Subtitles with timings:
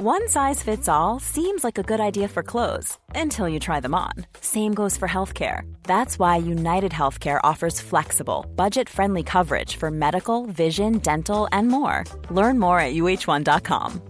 [0.00, 3.96] One size fits all seems like a good idea for clothes until you try them
[3.96, 4.12] on.
[4.40, 5.62] Same goes for healthcare.
[5.82, 12.04] That's why United Healthcare offers flexible, budget friendly coverage for medical, vision, dental, and more.
[12.30, 14.00] Learn more at uh1.com.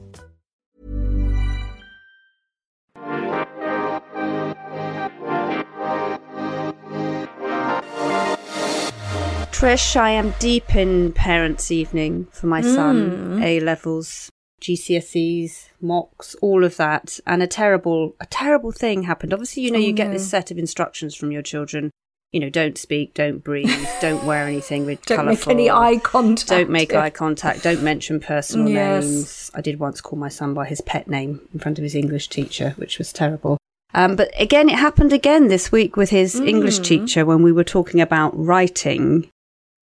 [9.52, 13.38] Trish, I am deep in parents' evening for my son.
[13.38, 13.42] Mm.
[13.42, 14.30] A levels,
[14.60, 19.32] GCSEs, mocks, all of that, and a terrible, a terrible thing happened.
[19.32, 21.90] Obviously, you know, you get this set of instructions from your children.
[22.32, 23.70] You know, don't speak, don't breathe,
[24.02, 25.16] don't wear anything with colourful.
[25.16, 25.54] Don't colourful.
[25.54, 26.48] make any eye contact.
[26.50, 27.62] Don't make eye contact.
[27.62, 29.04] Don't mention personal Yes.
[29.04, 29.50] names.
[29.54, 32.28] I did once call my son by his pet name in front of his English
[32.28, 33.56] teacher, which was terrible.
[33.94, 37.64] Um, but again, it happened again this week with his English teacher when we were
[37.64, 39.30] talking about writing.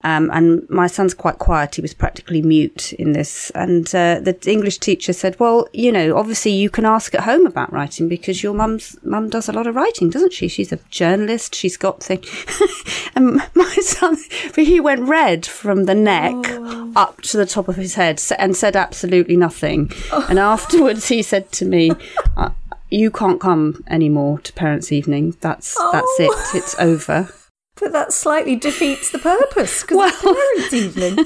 [0.02, 1.76] Um, and my son's quite quiet.
[1.76, 3.50] He was practically mute in this.
[3.50, 7.46] And uh, the English teacher said, "Well, you know, obviously you can ask at home
[7.46, 10.48] about writing because your mum's mum does a lot of writing, doesn't she?
[10.48, 11.54] She's a journalist.
[11.54, 12.24] She's got thing."
[13.16, 14.18] and my son,
[14.56, 16.36] he went red from the neck
[16.96, 19.92] up to the top of his head and said absolutely nothing.
[20.30, 21.92] And afterwards, he said to me.
[22.38, 22.52] Uh,
[22.92, 25.38] you can't come anymore to parents' evening.
[25.42, 26.32] That's that's it.
[26.56, 27.30] It's over.
[27.80, 31.26] But that slightly defeats the purpose because it's Well- parents' evening.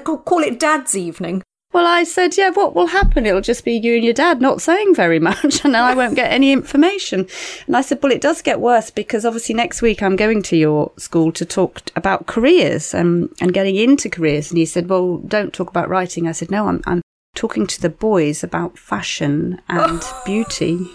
[0.24, 1.42] Call it dad's evening.
[1.72, 3.26] Well, I said, yeah, what will happen?
[3.26, 6.14] It'll just be you and your dad not saying very much, and then I won't
[6.14, 7.26] get any information.
[7.66, 10.56] And I said, well, it does get worse because obviously next week I'm going to
[10.56, 14.52] your school to talk about careers and, and getting into careers.
[14.52, 16.28] And he said, well, don't talk about writing.
[16.28, 17.02] I said, no, I'm, I'm
[17.34, 20.86] talking to the boys about fashion and beauty.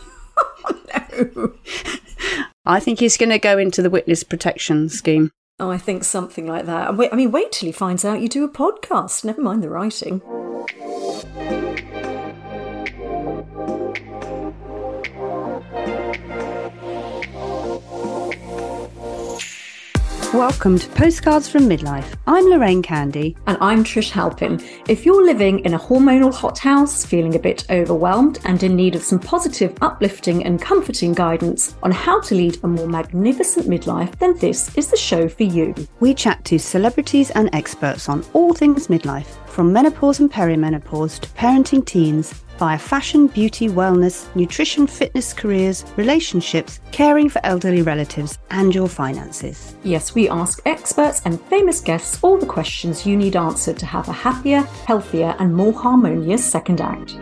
[0.66, 1.54] Oh,
[2.70, 5.32] I think he's going to go into the witness protection scheme.
[5.60, 6.90] Oh, I think something like that.
[6.90, 9.26] I mean, wait till he finds out you do a podcast.
[9.26, 10.22] Never mind the writing.
[20.34, 22.14] Welcome to Postcards from Midlife.
[22.28, 23.36] I'm Lorraine Candy.
[23.48, 24.64] And I'm Trish Halpin.
[24.88, 29.02] If you're living in a hormonal hothouse, feeling a bit overwhelmed, and in need of
[29.02, 34.38] some positive, uplifting, and comforting guidance on how to lead a more magnificent midlife, then
[34.38, 35.74] this is the show for you.
[36.00, 41.30] We chat to celebrities and experts on all things midlife, from menopause and perimenopause to
[41.30, 48.76] parenting teens, via fashion, beauty, wellness, nutrition, fitness, careers, relationships, caring for elderly relatives, and
[48.76, 49.76] your finances.
[49.84, 54.10] Yes, we ask experts and famous guests all the questions you need answered to have
[54.10, 57.16] a happier, healthier, and more harmonious second act.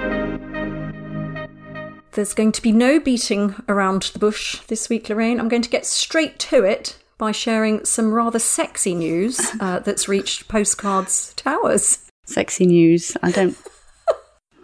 [2.14, 5.40] There's going to be no beating around the bush this week, Lorraine.
[5.40, 10.08] I'm going to get straight to it by sharing some rather sexy news uh, that's
[10.08, 12.10] reached Postcards Towers.
[12.26, 13.16] Sexy news.
[13.22, 13.56] I don't.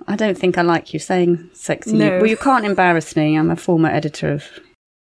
[0.08, 1.94] I don't think I like you saying sexy.
[1.94, 2.09] No.
[2.09, 2.22] news.
[2.22, 3.36] Well, you can't embarrass me.
[3.36, 4.46] I'm a former editor of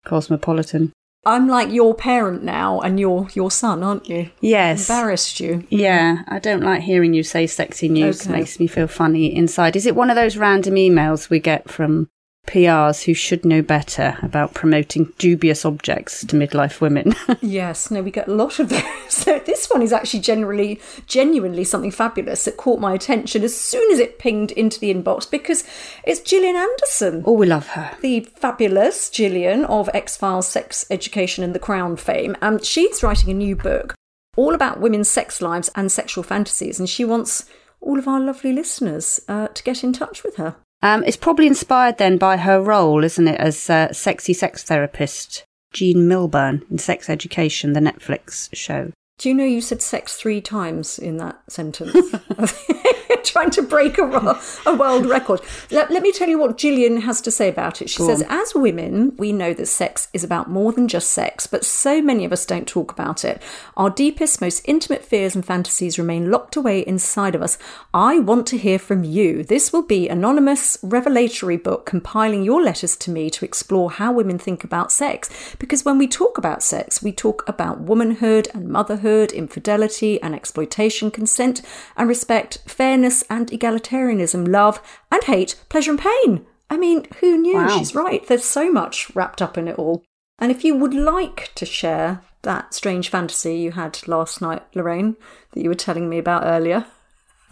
[0.05, 0.91] Cosmopolitan.
[1.25, 4.29] I'm like your parent now, and you're your son, aren't you?
[4.41, 4.89] Yes.
[4.89, 5.65] Embarrassed you.
[5.69, 8.23] Yeah, I don't like hearing you say sexy news.
[8.23, 8.39] Okay.
[8.39, 9.77] Makes me feel funny inside.
[9.77, 12.09] Is it one of those random emails we get from
[12.47, 17.15] PRs who should know better about promoting dubious objects to midlife women?
[17.41, 18.83] Yes, no, we get a lot of those.
[19.09, 23.91] So this one is actually generally, genuinely something fabulous that caught my attention as soon
[23.91, 25.63] as it pinged into the inbox because
[26.03, 27.23] it's Gillian Anderson.
[27.25, 27.95] oh, we love her.
[28.01, 32.35] The fabulous Gillian of X Files, Sex Education, and The Crown fame.
[32.41, 33.93] And she's writing a new book
[34.35, 36.79] all about women's sex lives and sexual fantasies.
[36.79, 37.45] And she wants
[37.81, 40.55] all of our lovely listeners uh, to get in touch with her.
[40.83, 45.45] Um, it's probably inspired then by her role, isn't it, as uh, sexy sex therapist
[45.71, 48.91] Jean Milburn in Sex Education, the Netflix show.
[49.17, 51.93] Do you know you said sex three times in that sentence?
[53.23, 55.41] Trying to break a, a world record.
[55.71, 57.89] Let, let me tell you what Gillian has to say about it.
[57.89, 58.31] She Go says, on.
[58.31, 62.25] As women, we know that sex is about more than just sex, but so many
[62.25, 63.41] of us don't talk about it.
[63.77, 67.57] Our deepest, most intimate fears and fantasies remain locked away inside of us.
[67.93, 69.43] I want to hear from you.
[69.43, 74.37] This will be anonymous, revelatory book compiling your letters to me to explore how women
[74.37, 75.29] think about sex.
[75.59, 81.11] Because when we talk about sex, we talk about womanhood and motherhood, infidelity and exploitation,
[81.11, 81.61] consent
[81.95, 86.45] and respect, fairness and egalitarianism, love and hate, pleasure and pain.
[86.69, 87.55] I mean, who knew?
[87.55, 87.77] Wow.
[87.77, 88.25] She's right.
[88.27, 90.03] There's so much wrapped up in it all.
[90.39, 95.15] And if you would like to share that strange fantasy you had last night, Lorraine,
[95.51, 96.85] that you were telling me about earlier,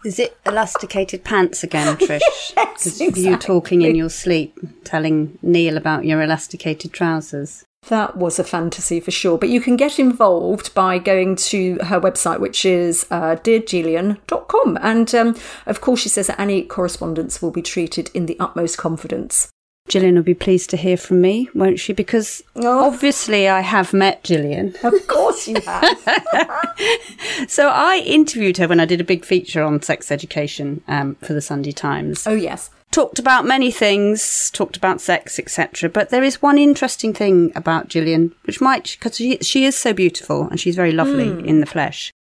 [0.03, 2.21] Is it elasticated pants again, Trish?
[2.55, 7.63] Yes, Is You talking in your sleep, telling Neil about your elasticated trousers.
[7.87, 9.37] That was a fantasy for sure.
[9.37, 14.77] But you can get involved by going to her website, which is uh, deargillian.com.
[14.81, 15.35] And um,
[15.65, 19.49] of course, she says that any correspondence will be treated in the utmost confidence.
[19.89, 21.91] Gillian will be pleased to hear from me, won't she?
[21.91, 22.85] Because Oh.
[22.85, 24.75] obviously I have met Gillian.
[24.83, 25.97] Of course you have.
[27.47, 31.33] So I interviewed her when I did a big feature on sex education um, for
[31.33, 32.25] the Sunday Times.
[32.27, 32.69] oh, yes.
[32.91, 35.89] Talked about many things, talked about sex, etc.
[35.89, 39.93] But there is one interesting thing about Gillian, which might, because she, she is so
[39.93, 41.45] beautiful and she's very lovely hmm.
[41.45, 42.11] in the flesh.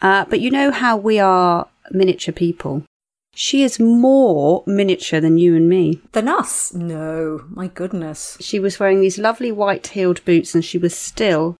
[0.00, 2.84] Uh, but you know how we are miniature people.
[3.34, 6.00] She is more miniature than you and me.
[6.12, 6.72] Than us?
[6.74, 8.36] No, my goodness.
[8.40, 11.56] She was wearing these lovely white heeled boots and she was still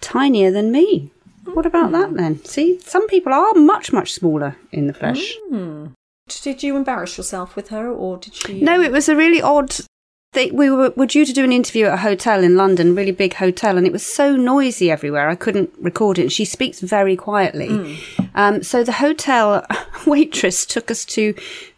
[0.00, 1.10] tinier than me.
[1.44, 2.16] What about that hmm.
[2.16, 2.44] then?
[2.44, 5.36] See, some people are much, much smaller in the flesh.
[5.48, 5.88] Hmm.
[6.42, 8.60] Did you embarrass yourself with her, or did she?
[8.60, 9.74] No, it was a really odd.
[10.34, 13.12] They, we were, were due to do an interview at a hotel in London, really
[13.12, 15.28] big hotel, and it was so noisy everywhere.
[15.28, 16.30] I couldn't record it.
[16.32, 17.98] She speaks very quietly.
[18.34, 19.64] Um, so the hotel
[20.06, 21.34] waitress took us to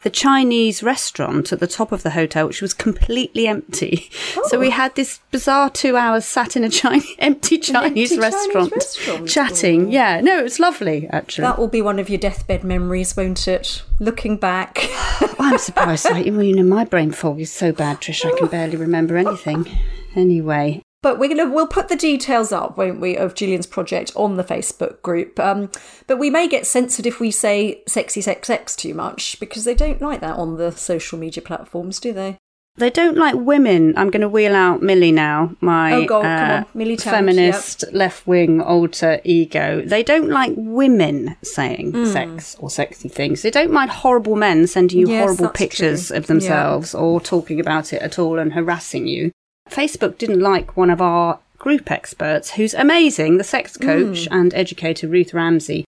[0.07, 4.09] the Chinese restaurant at the top of the hotel, which was completely empty.
[4.45, 8.19] So we had this bizarre two hours sat in a Chinese, empty Chinese, empty Chinese
[8.19, 9.29] restaurant.
[9.29, 9.91] chatting.
[9.91, 11.43] Yeah, no, it was lovely actually.
[11.43, 13.83] That will be one of your deathbed memories, won't it?
[13.99, 14.79] Looking back.
[15.41, 16.05] I'm surprised.
[16.05, 18.25] Like, well, you know, my brain fog is so bad, Trish.
[18.25, 19.67] I can barely remember anything.
[20.15, 24.37] Anyway, But we're gonna we'll put the details up, won't we, of Gillian's project on
[24.37, 25.39] the Facebook group.
[25.39, 25.71] Um,
[26.07, 29.75] but we may get censored if we say sexy sex sex too much because they
[29.75, 32.39] don't like that on the social media platforms, do they?
[32.79, 33.95] They don't like women.
[33.97, 37.85] I'm going to wheel out Millie now, my Oh, God, uh, on, Millie Tant, feminist
[37.93, 39.81] left wing alter ego.
[39.85, 42.05] They don't like women saying Hmm.
[42.05, 43.41] sex or sexy things.
[43.41, 46.19] They don't mind horrible men sending you Yes, horrible pictures true.
[46.19, 49.31] of themselves or talking about it at all and harassing you.
[49.71, 53.85] Facebook didn't like one of our group experts, who's amazing, the sex Hmm.
[53.87, 55.87] coach and educator Ruth Ramsey.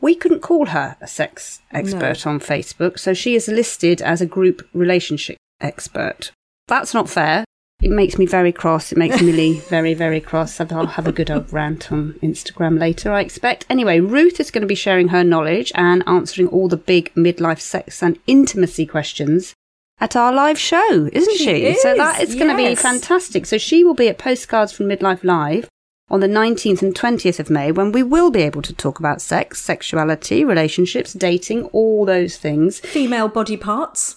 [0.00, 4.26] We couldn't call her a sex expert on Facebook, so she is listed as a
[4.26, 6.30] group relationship expert.
[6.68, 7.44] That's not fair.
[7.82, 8.92] It makes me very cross.
[8.92, 10.60] It makes Millie very, very cross.
[10.60, 13.66] I'll have a good old rant on Instagram later, I expect.
[13.68, 17.60] Anyway, Ruth is going to be sharing her knowledge and answering all the big midlife
[17.60, 19.54] sex and intimacy questions
[20.00, 21.72] at our live show, isn't she?
[21.72, 23.46] She so that is, is going to be fantastic.
[23.46, 25.68] So she will be at Postcards from Midlife Live
[26.08, 29.20] on the 19th and 20th of May when we will be able to talk about
[29.20, 32.80] sex, sexuality, relationships, dating, all those things.
[32.80, 34.16] Female body parts,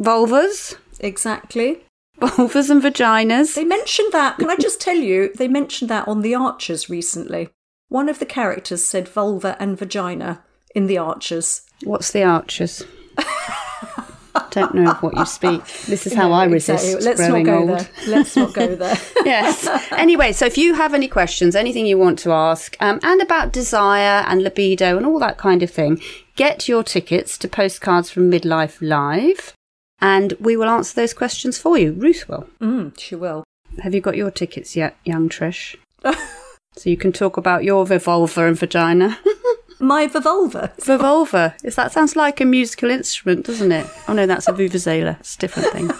[0.00, 1.84] Vulvas, exactly.
[2.20, 3.54] vulvas and vaginas.
[3.54, 4.38] They mentioned that.
[4.38, 5.32] Can I just tell you?
[5.34, 7.50] They mentioned that on The Archers recently.
[7.88, 10.44] One of the characters said vulva and vagina
[10.74, 11.62] in The Archers.
[11.84, 12.84] What's the archers?
[14.50, 15.64] Don't know of what you speak.
[15.86, 17.06] This is how I resist Exactly.
[17.06, 17.68] Let's not go old.
[17.68, 17.88] there.
[18.06, 18.96] Let's not go there.
[19.24, 19.68] yes.
[19.92, 23.52] Anyway, so if you have any questions, anything you want to ask, um, and about
[23.52, 26.00] desire and libido and all that kind of thing,
[26.36, 29.54] get your tickets to Postcards from Midlife Live,
[30.00, 31.92] and we will answer those questions for you.
[31.92, 32.48] Ruth will.
[32.60, 33.44] Mm, she will.
[33.82, 35.76] Have you got your tickets yet, young Trish?
[36.04, 39.18] so you can talk about your vulva and vagina.
[39.78, 40.72] My vulva.
[40.78, 41.54] Vulva.
[41.62, 43.86] Yes, that sounds like a musical instrument, doesn't it?
[44.08, 45.20] Oh no, that's a vuvuzela.
[45.20, 45.90] It's a different thing.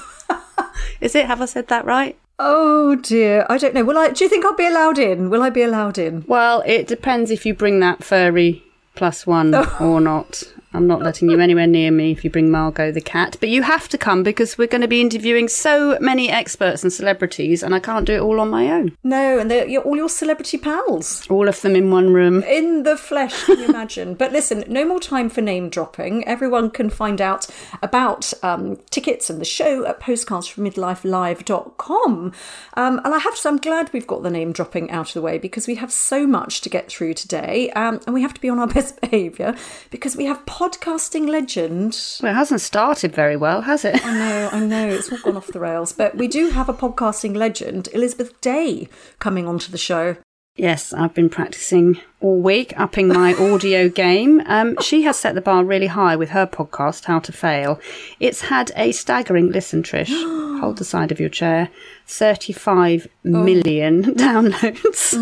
[1.01, 1.27] Is it?
[1.27, 2.19] Have I said that right?
[2.39, 3.45] Oh dear.
[3.51, 3.85] I don't know.
[3.85, 4.11] Will I?
[4.11, 5.29] Do you think I'll be allowed in?
[5.29, 6.25] Will I be allowed in?
[6.27, 8.63] Well, it depends if you bring that furry
[8.95, 10.43] plus one or not.
[10.77, 13.39] I'm not letting you anywhere near me if you bring Margot the cat.
[13.41, 16.93] But you have to come because we're going to be interviewing so many experts and
[16.93, 18.95] celebrities, and I can't do it all on my own.
[19.03, 21.27] No, and they're you're all your celebrity pals.
[21.31, 22.43] All of them in one room.
[22.43, 24.15] In the flesh, can you imagine?
[24.15, 26.29] but listen, no more time for name dropping.
[26.29, 27.47] Everyone can find out
[27.83, 32.33] about um, tickets and the show at postcardsfrommidlifelive.com.
[32.75, 35.23] Um, and I have to, I'm glad we've got the name dropping out of the
[35.23, 37.71] way because we have so much to get through today.
[37.71, 39.55] Um, and we have to be on our best behaviour
[39.91, 41.97] because we have podcasting legend.
[42.23, 44.05] Well, it hasn't started very well, has it?
[44.05, 45.93] I know, I know, it's all gone off the rails.
[45.93, 48.89] But we do have a podcasting legend, Elizabeth Day,
[49.21, 50.17] coming onto the show.
[50.57, 54.43] Yes, I've been practicing all week, upping my audio game.
[54.47, 57.79] Um, she has set the bar really high with her podcast, How to Fail.
[58.19, 60.11] It's had a staggering listen, Trish.
[60.61, 61.69] Hold the side of your chair.
[62.07, 65.15] 35 million downloads.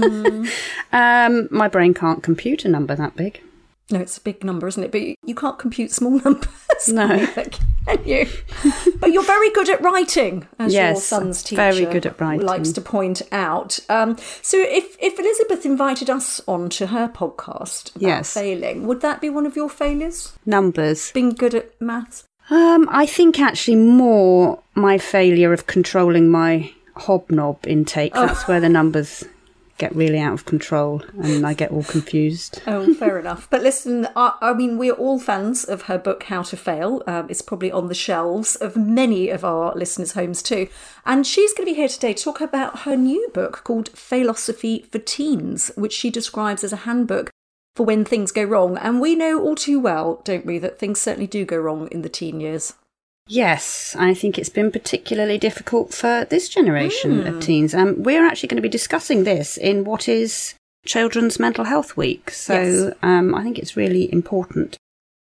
[0.92, 3.42] um, my brain can't compute a number that big.
[3.90, 4.90] No, it's a big number, isn't it?
[4.92, 6.48] But you, can't compute small numbers.
[6.88, 7.04] No.
[7.04, 7.44] either,
[7.86, 8.26] can you?
[8.98, 12.46] but you're very good at writing, as your son's teacher very good at writing.
[12.46, 13.78] likes to point out.
[13.90, 18.32] Um, so if, if Elizabeth invited us on to her podcast Yes.
[18.32, 20.32] failing, would that be one of your failures?
[20.46, 21.12] Numbers.
[21.12, 22.24] Being good at maths?
[22.50, 28.12] Um, I think actually more my failure of controlling my hobnob intake.
[28.14, 28.26] Oh.
[28.26, 29.24] That's where the numbers
[29.78, 32.62] get really out of control and I get all confused.
[32.66, 33.48] Oh, fair enough.
[33.50, 37.02] But listen, I, I mean, we're all fans of her book, How to Fail.
[37.06, 40.68] Um, it's probably on the shelves of many of our listeners' homes too.
[41.04, 44.86] And she's going to be here today to talk about her new book called Failosophy
[44.90, 47.30] for Teens, which she describes as a handbook
[47.74, 48.78] for when things go wrong.
[48.78, 52.02] And we know all too well, don't we, that things certainly do go wrong in
[52.02, 52.74] the teen years.
[53.26, 57.74] Yes, I think it's been particularly difficult for this generation of teens.
[57.74, 60.54] Um, we're actually going to be discussing this in what is
[60.84, 62.30] Children's Mental Health Week.
[62.30, 62.94] So Yes.
[63.02, 64.76] um, I think it's really important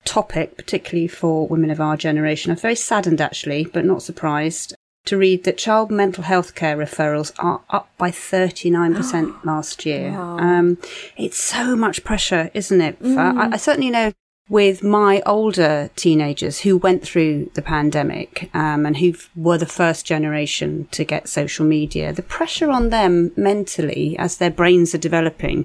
[0.05, 2.53] topic, particularly for women of our generation.
[2.53, 4.73] I'm very saddened actually, but not surprised
[5.07, 10.13] to read that child mental health care referrals are up by 39% last year.
[10.13, 10.39] Wow.
[10.39, 10.79] Um,
[11.17, 12.99] it's so much pressure, isn't it?
[12.99, 14.13] For- I, I certainly know
[14.51, 20.05] with my older teenagers who went through the pandemic um, and who were the first
[20.05, 25.65] generation to get social media, the pressure on them mentally as their brains are developing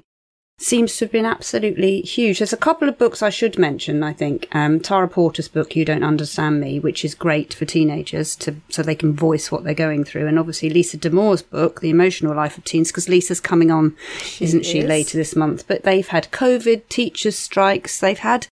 [0.58, 2.38] seems to have been absolutely huge.
[2.38, 4.48] There's a couple of books I should mention, I think.
[4.52, 8.82] Um, Tara Porter's book, You Don't Understand Me, which is great for teenagers to so
[8.82, 10.26] they can voice what they're going through.
[10.26, 13.96] And obviously Lisa Damour's book, The Emotional Life of Teens, because Lisa's coming on,
[14.40, 14.86] isn't she, is.
[14.86, 15.66] later this month?
[15.66, 18.46] But they've had COVID, teachers' strikes, they've had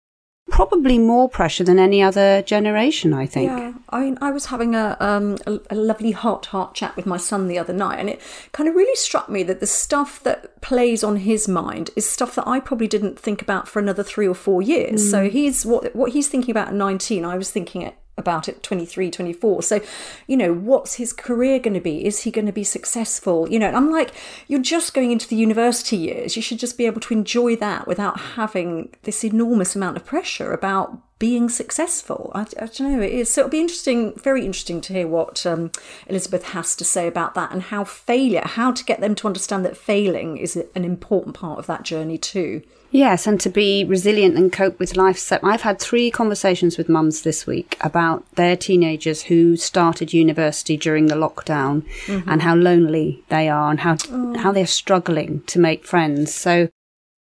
[0.50, 3.50] probably more pressure than any other generation, I think.
[3.50, 7.06] Yeah, I mean, I was having a, um, a a lovely heart heart chat with
[7.06, 8.20] my son the other night, and it
[8.52, 12.34] kind of really struck me that the stuff that plays on his mind is stuff
[12.34, 15.10] that I probably didn't think about for another three or four years.
[15.10, 18.62] So he's what what he's thinking about at nineteen, I was thinking it about at
[18.62, 19.80] 23 24 so
[20.26, 22.04] you know what's his career going to be?
[22.06, 23.48] Is he going to be successful?
[23.48, 24.12] You know i'm like
[24.46, 26.36] you're just going into the university years.
[26.36, 30.52] You should just be able to enjoy that without having this enormous amount of pressure
[30.52, 32.30] about being successful.
[32.34, 33.00] I, I don't know.
[33.00, 33.40] It is so.
[33.40, 35.72] It'll be interesting, very interesting to hear what um,
[36.06, 39.64] Elizabeth has to say about that and how failure, how to get them to understand
[39.64, 42.60] that failing is an important part of that journey too.
[42.90, 45.16] Yes, and to be resilient and cope with life.
[45.16, 50.76] So I've had three conversations with mums this week about their teenagers who started university
[50.76, 53.96] during the lockdown and how lonely they are and how
[54.36, 56.34] how they're struggling to make friends.
[56.34, 56.68] So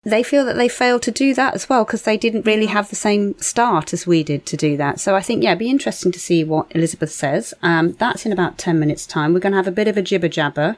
[0.04, 2.90] they feel that they failed to do that as well because they didn't really have
[2.90, 4.98] the same start as we did to do that.
[4.98, 7.54] So I think, yeah, it'd be interesting to see what Elizabeth says.
[7.62, 9.32] Um, that's in about 10 minutes' time.
[9.32, 10.76] We're going to have a bit of a jibber jabber.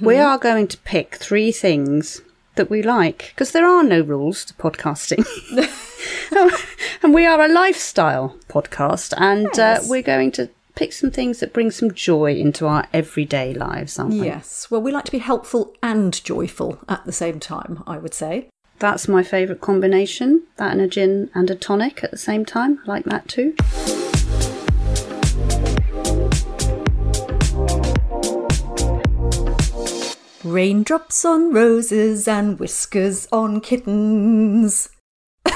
[0.00, 2.22] We are going to pick three things
[2.56, 5.24] that we like because there are no rules to podcasting.
[7.02, 11.52] and we are a lifestyle podcast and uh, we're going to pick some things that
[11.52, 14.26] bring some joy into our everyday lives, aren't we?
[14.26, 14.70] Yes.
[14.70, 17.84] Well, we like to be helpful and joyful at the same time.
[17.86, 18.48] I would say.
[18.78, 20.42] That's my favourite combination.
[20.56, 22.80] That and a gin and a tonic at the same time.
[22.86, 23.54] I like that too.
[30.44, 34.88] Raindrops on roses and whiskers on kittens.
[35.44, 35.52] I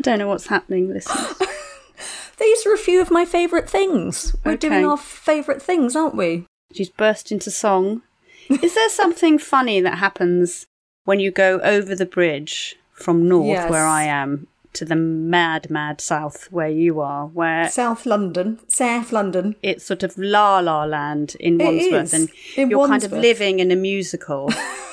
[0.00, 0.88] don't know what's happening.
[2.38, 4.34] These are a few of my favourite things.
[4.44, 4.68] We're Okay.
[4.68, 6.46] doing our favourite things, aren't we?
[6.74, 8.02] She's burst into song.
[8.48, 10.66] Is there something funny that happens
[11.04, 13.70] when you go over the bridge from north, Yes.
[13.70, 19.12] where I am, to the mad, mad south, where you are, where South London, South
[19.12, 19.56] London.
[19.62, 23.12] it's sort of la la land in It Wandsworth, is, and in you're kind of
[23.12, 24.50] living in a musical,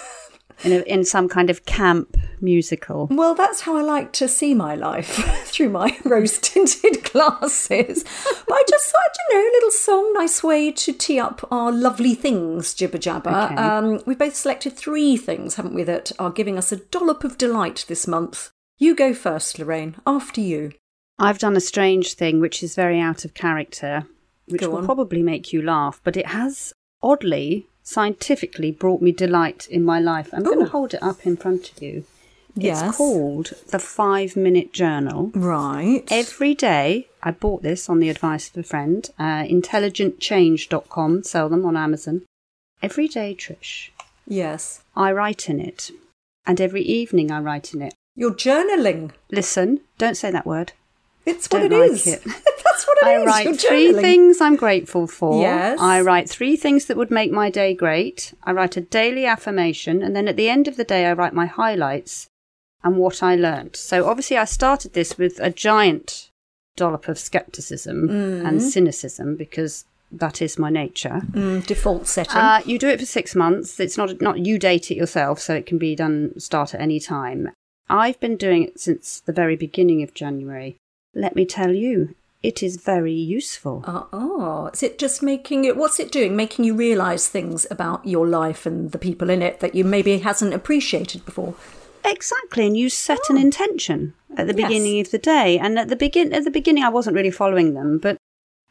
[0.63, 3.07] in, a, in some kind of camp musical.
[3.11, 5.07] Well, that's how I like to see my life
[5.45, 8.03] through my rose tinted glasses.
[8.03, 11.71] But I just thought, you know, a little song, nice way to tee up our
[11.71, 13.29] lovely things, Jibber Jabber.
[13.29, 13.55] Okay.
[13.55, 17.37] Um, we both selected three things, haven't we, that are giving us a dollop of
[17.37, 18.51] delight this month.
[18.77, 19.95] You go first, Lorraine.
[20.07, 20.71] After you.
[21.19, 24.07] I've done a strange thing, which is very out of character,
[24.47, 29.83] which will probably make you laugh, but it has oddly, scientifically brought me delight in
[29.83, 30.29] my life.
[30.31, 32.05] I'm going to hold it up in front of you.
[32.61, 32.81] Yes.
[32.89, 35.31] It's called the Five Minute Journal.
[35.33, 36.03] Right.
[36.09, 41.65] Every day, I bought this on the advice of a friend, uh, intelligentchange.com, sell them
[41.65, 42.23] on Amazon.
[42.81, 43.89] Every day, Trish,
[44.27, 44.81] yes.
[44.95, 45.91] I write in it.
[46.45, 47.93] And every evening, I write in it.
[48.15, 49.11] You're journaling.
[49.31, 50.73] Listen, don't say that word.
[51.25, 52.07] It's what Don't it like is.
[52.07, 52.23] it.
[52.25, 53.25] That's what it I is.
[53.25, 55.41] write three things I'm grateful for.
[55.41, 55.79] Yes.
[55.79, 58.33] I write three things that would make my day great.
[58.43, 61.33] I write a daily affirmation, and then at the end of the day, I write
[61.33, 62.28] my highlights
[62.83, 63.75] and what I learnt.
[63.75, 66.29] So obviously, I started this with a giant
[66.77, 68.47] dollop of skepticism Mm.
[68.47, 71.21] and cynicism because that is my nature.
[71.31, 72.37] Mm, default setting.
[72.37, 73.79] Uh, you do it for six months.
[73.79, 76.99] It's not not you date it yourself, so it can be done start at any
[76.99, 77.51] time.
[77.89, 80.77] I've been doing it since the very beginning of January.
[81.13, 83.83] Let me tell you, it is very useful.
[83.85, 85.75] Uh, oh, is it just making it?
[85.75, 86.35] What's it doing?
[86.35, 90.17] Making you realise things about your life and the people in it that you maybe
[90.19, 91.55] hasn't appreciated before.
[92.03, 93.41] Exactly, and you set an oh.
[93.41, 94.67] intention at the Yes.
[94.67, 95.57] beginning of the day.
[95.57, 98.17] And at the begin at the beginning, I wasn't really following them, but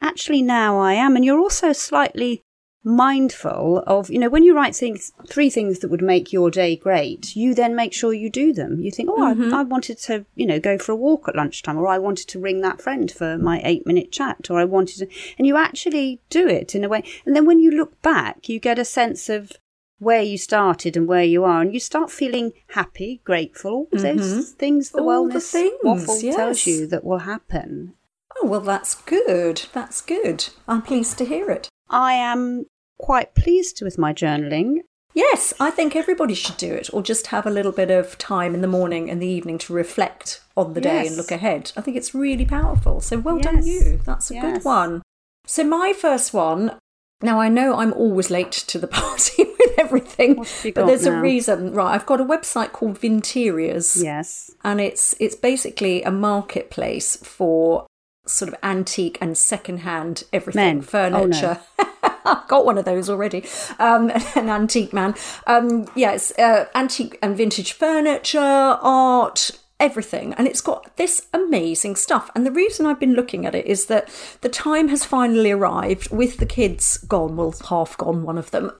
[0.00, 1.16] actually now I am.
[1.16, 2.42] And you're also slightly
[2.84, 6.76] mindful of, you know, when you write things, three things that would make your day
[6.76, 8.80] great, you then make sure you do them.
[8.80, 9.52] You think, oh, I, mm-hmm.
[9.52, 12.40] I wanted to, you know, go for a walk at lunchtime, or I wanted to
[12.40, 16.20] ring that friend for my eight minute chat, or I wanted to, and you actually
[16.30, 17.02] do it in a way.
[17.26, 19.52] And then when you look back, you get a sense of
[19.98, 24.02] where you started and where you are, and you start feeling happy, grateful, all of
[24.02, 24.40] those mm-hmm.
[24.58, 26.36] things the All the things, waffle yes.
[26.36, 27.94] tells you that will happen.
[28.40, 29.62] Oh, well, that's good.
[29.72, 30.48] That's good.
[30.66, 31.68] I'm pleased to hear it.
[31.90, 32.66] I am
[32.98, 34.78] quite pleased with my journaling.
[35.14, 38.54] Yes, I think everybody should do it, or just have a little bit of time
[38.54, 41.08] in the morning and the evening to reflect on the day Yes.
[41.08, 41.72] and look ahead.
[41.76, 43.00] I think it's really powerful.
[43.00, 44.00] So well done, you.
[44.04, 45.02] That's a good one.
[45.46, 46.78] So, my first one.
[47.20, 50.86] Now, I know I'm always late to the party with everything, What have you but
[50.86, 51.72] there's a reason.
[51.72, 54.02] Right, I've got a website called Vinteriors.
[54.02, 54.50] Yes.
[54.64, 57.86] and it's it's basically a marketplace for
[58.26, 60.76] sort of antique and second-hand everything Men.
[60.76, 60.82] Oh, no.
[60.82, 61.60] furniture
[62.26, 63.42] I've got one of those already
[63.78, 65.14] um an antique man
[65.46, 72.30] um yeah uh, antique and vintage furniture art everything and it's got this amazing stuff.
[72.34, 74.08] And the reason i've been looking at it is that
[74.40, 78.72] the time has finally arrived with the kids gone well half gone one of them.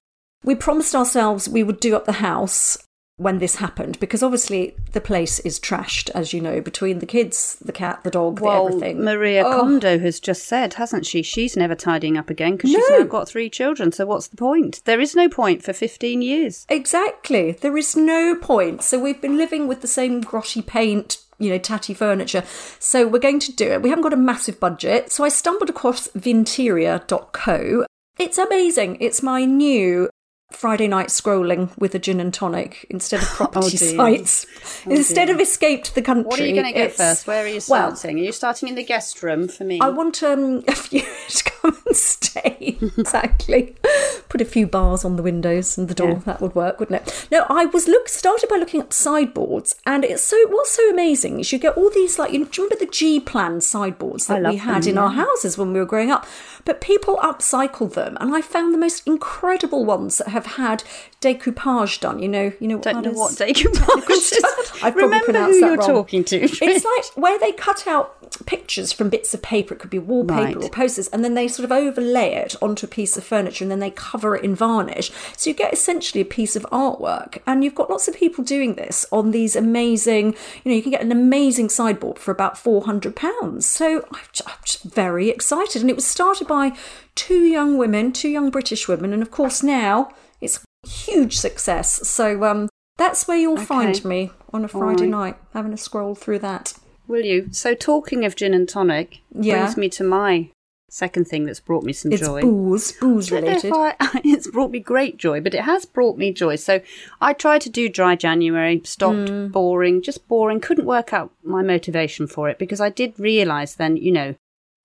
[0.45, 2.79] We promised ourselves we would do up the house
[3.19, 7.57] when this happened because obviously the place is trashed as you know between the kids
[7.61, 9.61] the cat the dog Well, the everything Maria Oh.
[9.61, 11.23] Kondo has just said, hasn't she?
[11.23, 12.99] She's never tidying up again because she's No.
[12.99, 13.91] now got three children.
[13.93, 14.81] So what's the point?
[14.85, 16.65] There is no point for 15 years.
[16.69, 17.53] Exactly.
[17.53, 18.83] There is no point.
[18.83, 22.45] So we've been living with the same grotty paint, you know, tatty furniture.
[22.79, 23.83] So we're going to do it.
[23.83, 25.11] We haven't got a massive budget.
[25.13, 27.85] So I stumbled across Vinterior.co.
[28.19, 28.97] It's amazing.
[29.01, 30.09] It's my new
[30.51, 33.95] Friday night scrolling with a gin and tonic instead of property dear.
[33.97, 34.47] sites.
[34.87, 36.25] instead of escaped the country.
[36.27, 37.27] What are you going to get first?
[37.27, 38.19] Where are you Well, starting?
[38.19, 39.79] are you starting in the guest room for me?
[39.81, 42.79] I want um, a few to come and stay.
[42.81, 43.77] exactly.
[44.31, 46.09] Put a few bars on the windows and the door.
[46.11, 46.19] Yeah.
[46.25, 47.29] That would work, wouldn't it?
[47.31, 51.41] No, I was look started by looking up sideboards, and it's so what's so amazing
[51.41, 54.43] is you get all these like you do you remember the G plan sideboards that
[54.43, 56.27] we had them, in our houses when we were growing up,
[56.65, 60.83] but people upcycle them, and I found the most incredible ones that have had
[61.21, 62.19] decoupage done.
[62.21, 63.17] You know, you know what don't know is?
[63.19, 64.45] what decoupage is.
[64.83, 65.87] I've probably Remember pronounced who that you're wrong.
[65.89, 66.37] talking to.
[66.41, 68.15] It's like where they cut out
[68.47, 69.75] pictures from bits of paper.
[69.75, 70.57] It could be wallpaper Right.
[70.57, 73.71] or posters, and then they sort of overlay it onto a piece of furniture, and
[73.71, 75.11] then they cover it in varnish.
[75.37, 77.39] So you get essentially a piece of artwork.
[77.47, 80.35] And you've got lots of people doing this on these amazing.
[80.65, 83.67] You know, you can get an amazing sideboard for about four hundred pounds.
[83.67, 86.77] So I'm just very excited, and it was started by
[87.17, 90.11] two young women, two young British women, and of course now
[90.87, 92.09] huge success.
[92.09, 92.69] So um.
[92.97, 95.09] That's where you'll find me on a Friday right.
[95.11, 96.75] night, having a scroll through that.
[97.07, 97.47] Will you?
[97.53, 99.61] So, talking of gin and tonic Yeah.
[99.61, 100.51] brings me to my
[100.91, 102.41] second thing that's brought me some It's joy.
[102.41, 103.97] booze, booze I don't know if related.
[104.01, 106.57] I- it's brought me great joy, but it has brought me joy.
[106.57, 106.81] So
[107.21, 109.47] I tried to do dry January, stopped Hmm.
[109.47, 113.97] boring, just boring, couldn't work out my motivation for it because I did realise then,
[113.97, 114.35] you know,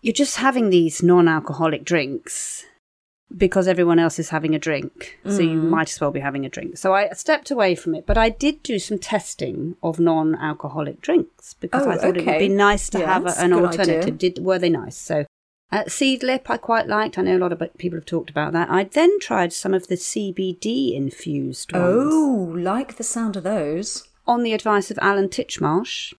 [0.01, 2.63] you're just having these non alcoholic drinks
[3.38, 5.17] because everyone else is having a drink.
[5.28, 5.69] So you Hmm.
[5.69, 6.78] might as well be having a drink.
[6.78, 11.02] So I stepped away from it, but I did do some testing of non alcoholic
[11.02, 14.04] drinks because Oh, I thought it would be nice to Yeah, have a, an alternative.
[14.04, 14.12] idea.
[14.12, 14.98] Did were they nice?
[14.98, 15.26] So
[15.72, 17.17] uh, Seedlip, I quite liked.
[17.17, 18.69] I know a lot of people have talked about that.
[18.69, 24.08] I then tried some of the CBD infused ones Oh, like the sound of those.
[24.28, 26.13] on the advice of Alan Titchmarsh,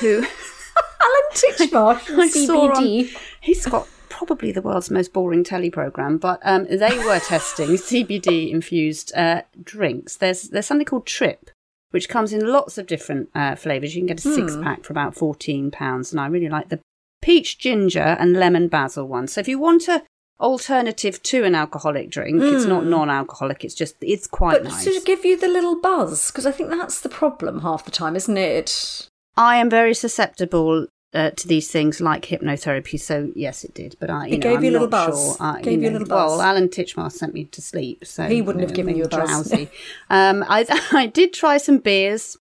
[0.00, 0.18] who
[1.00, 3.16] Alan Titchmarsh, I saw on- CBD.
[3.40, 8.50] he's got probably the world's most boring telly program, but um, they were testing CBD
[8.50, 10.16] infused uh, drinks.
[10.16, 11.50] There's there's something called Trip,
[11.92, 13.94] which comes in lots of different uh, flavors.
[13.94, 16.80] You can get a six pack for about fourteen pounds, and I really like the
[17.22, 19.26] peach ginger and lemon basil one.
[19.28, 20.02] So if you want a
[20.40, 23.64] alternative to an alcoholic drink, it's not non-alcoholic.
[23.64, 24.84] It's just it's quite But nice.
[24.84, 28.14] to give you the little buzz, because I think that's the problem half the time,
[28.16, 29.08] isn't it?
[29.36, 33.00] I am very susceptible uh, to these things like hypnotherapy.
[33.00, 33.96] So yes, it did.
[33.98, 35.36] But I, you It know, gave I'm you a little buzz.
[35.36, 35.46] Sure.
[35.46, 36.30] I, Gave you a little buzz.
[36.32, 39.08] Well, Alan Titchmarsh sent me to sleep, so He wouldn't have know, given you a.
[39.08, 39.68] Drowsy.
[40.10, 42.36] um, I, I did try some beers.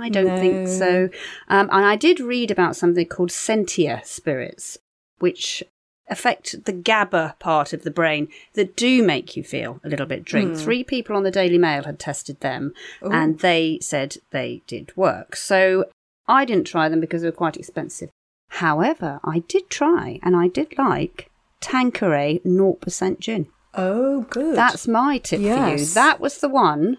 [0.00, 1.08] I don't think so.
[1.48, 4.78] Um, and I did read about something called sentia spirits,
[5.20, 5.62] which
[6.08, 10.24] affect the GABA part of the brain that do make you feel a little bit
[10.24, 10.50] drink.
[10.50, 10.56] Hmm.
[10.56, 15.34] Three people on the Daily Mail had tested them and they said they did work.
[15.36, 15.86] So
[16.28, 18.10] I didn't try them because they were quite expensive.
[18.50, 23.46] However, I did try and I did like Tanqueray 0% gin.
[23.74, 24.56] Oh, good.
[24.56, 25.48] That's my tip for you.
[25.54, 25.94] Yes.
[25.94, 26.98] That was the one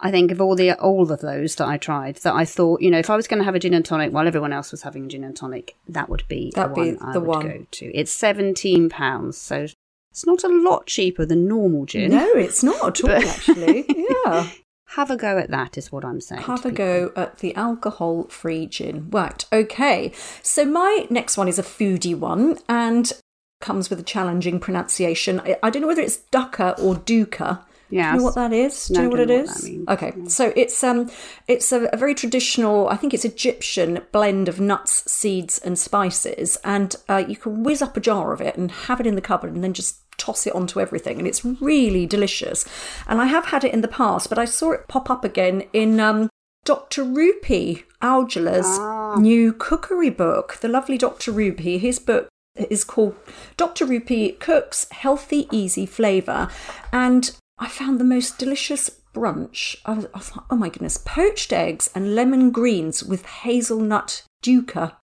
[0.00, 2.90] I think of all the all of those that I tried that I thought, you
[2.90, 4.82] know, if I was going to have a gin and tonic while everyone else was
[4.82, 7.28] having a gin and tonic, that would be That'd the be one I the would
[7.28, 7.48] one.
[7.48, 7.86] go to.
[7.96, 9.66] It's seventeen pounds, so
[10.10, 12.12] it's not a lot cheaper than normal gin.
[12.12, 13.86] No, it's not at all, actually.
[14.26, 14.48] Yeah.
[14.92, 16.42] Have a go at that, is what I'm saying.
[16.42, 16.76] Have a people.
[16.76, 19.08] go at the alcohol free gin.
[19.10, 20.12] Right, okay.
[20.42, 23.12] So my next one is a foodie one and
[23.60, 25.40] comes with a challenging pronunciation.
[25.40, 27.64] I, I don't know whether it's ducker or dukkha.
[27.90, 28.88] Do you know what that is?
[28.88, 29.70] Do No, you know what it know is?
[29.86, 30.02] what.
[30.02, 31.10] Okay, so it's um,
[31.46, 32.88] it's a, a very traditional.
[32.88, 37.80] I think it's Egyptian blend of nuts, seeds, and spices, and uh, you can whiz
[37.80, 40.46] up a jar of it and have it in the cupboard, and then just toss
[40.46, 42.66] it onto everything, and it's really delicious.
[43.06, 45.62] And I have had it in the past, but I saw it pop up again
[45.72, 46.28] in um,
[46.64, 47.04] Dr.
[47.04, 49.14] Rupy Aujla's Ah.
[49.18, 50.58] new cookery book.
[50.60, 51.32] The lovely Dr.
[51.32, 53.14] Rupy, his book is called
[53.56, 53.86] Dr.
[53.86, 56.48] Rupy Cooks Healthy Easy Flavour.
[56.92, 59.76] And I found the most delicious brunch.
[59.86, 64.22] I was, I was like, oh my goodness, poached eggs and lemon greens with hazelnut
[64.44, 64.96] dukkha.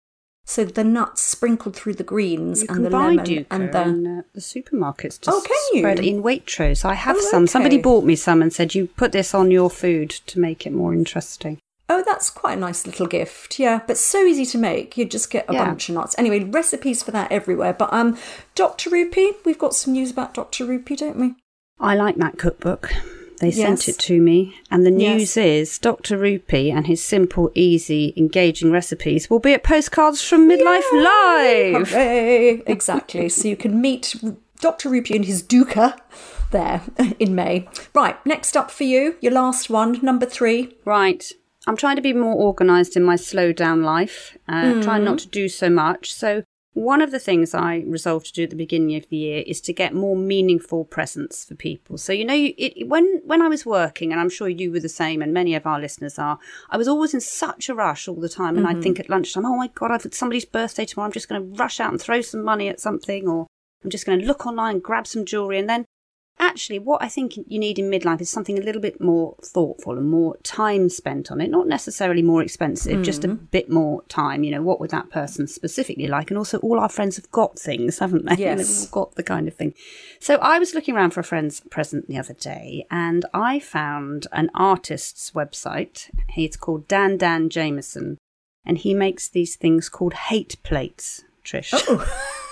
[0.46, 4.22] So the nuts sprinkled through the greens You and the lemon and the in uh,
[4.34, 5.18] the supermarkets.
[5.20, 5.80] Just Oh, can you?
[5.80, 6.84] Spread in Waitrose.
[6.84, 7.46] I have Oh, some.
[7.46, 10.72] Somebody bought me some and said you put this on your food to make it
[10.72, 11.58] more interesting.
[11.88, 13.58] Oh, that's quite a nice little gift.
[13.58, 14.96] Yeah, but so easy to make.
[14.98, 15.64] You just get a Yeah.
[15.66, 16.14] bunch of nuts.
[16.18, 17.72] Anyway, recipes for that everywhere.
[17.72, 18.16] But um,
[18.54, 18.90] Dr.
[18.90, 20.64] Rupy, we've got some news about Dr.
[20.66, 21.34] Rupy, don't we?
[21.80, 22.90] I like that cookbook.
[23.44, 24.98] They sent it to me, and the Yes.
[25.18, 26.16] news is Dr.
[26.16, 31.90] Rupy and his simple, easy, engaging recipes will be at Postcards from Midlife Live.
[31.90, 32.62] Hooray!
[32.66, 33.28] Exactly.
[33.28, 34.14] so you can meet
[34.60, 34.88] Dr.
[34.88, 35.98] Rupy and his dukkha
[36.52, 36.80] there
[37.18, 37.68] in May.
[37.94, 40.76] Right, next up for you, your last one, number three.
[40.84, 41.24] Right.
[41.66, 45.04] I'm trying to be more organised in my slow down life, uh, trying Mm.
[45.04, 46.12] not to do so much.
[46.14, 46.42] So,
[46.74, 49.60] one of the things I resolved to do at the beginning of the year is
[49.62, 51.98] to get more meaningful presents for people.
[51.98, 54.88] So, you know, it, when when I was working, and I'm sure you were the
[54.88, 56.38] same, and many of our listeners are,
[56.70, 58.82] I was always in such a rush all the time, and I'd mm-hmm.
[58.82, 61.06] think at lunchtime, oh my god, I've got somebody's birthday tomorrow.
[61.06, 63.46] I'm just going to rush out and throw some money at something, or
[63.84, 65.84] I'm just going to look online and grab some jewelry, and then
[66.54, 69.98] actually what i think you need in midlife is something a little bit more thoughtful
[69.98, 73.50] and more time spent on it not necessarily more expensive just a mm.
[73.50, 76.30] bit more time you know what would that person specifically like?
[76.30, 78.34] And also all our friends have got things haven't they?
[78.44, 78.58] Yes.
[78.58, 79.74] they've all got the kind of thing.
[80.20, 84.26] So i was looking around for a friend's present the other day and i found
[84.32, 86.10] an artist's website.
[86.28, 88.18] He's called dan dan jameson
[88.64, 92.40] and he makes these things called hate plates trish oh.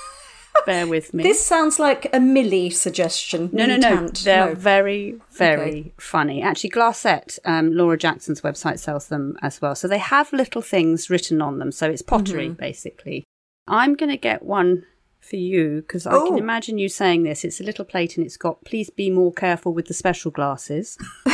[0.66, 3.50] bear with me This sounds like a Millie suggestion.
[3.52, 3.88] no, no, no.
[3.96, 4.18] Tant.
[4.24, 4.54] They're No.
[4.54, 5.92] very, very Okay.
[5.98, 6.42] funny.
[6.42, 9.74] Actually, Glassette, um, Laura Jackson's website sells them as well.
[9.74, 11.72] So they have little things written on them.
[11.72, 12.60] So it's pottery, Mm-hmm.
[12.60, 13.24] basically.
[13.66, 14.84] I'm going to get one
[15.20, 16.26] for you because I Oh.
[16.28, 17.44] can imagine you saying this.
[17.44, 20.98] It's a little plate and it's got, please be more careful with the special glasses.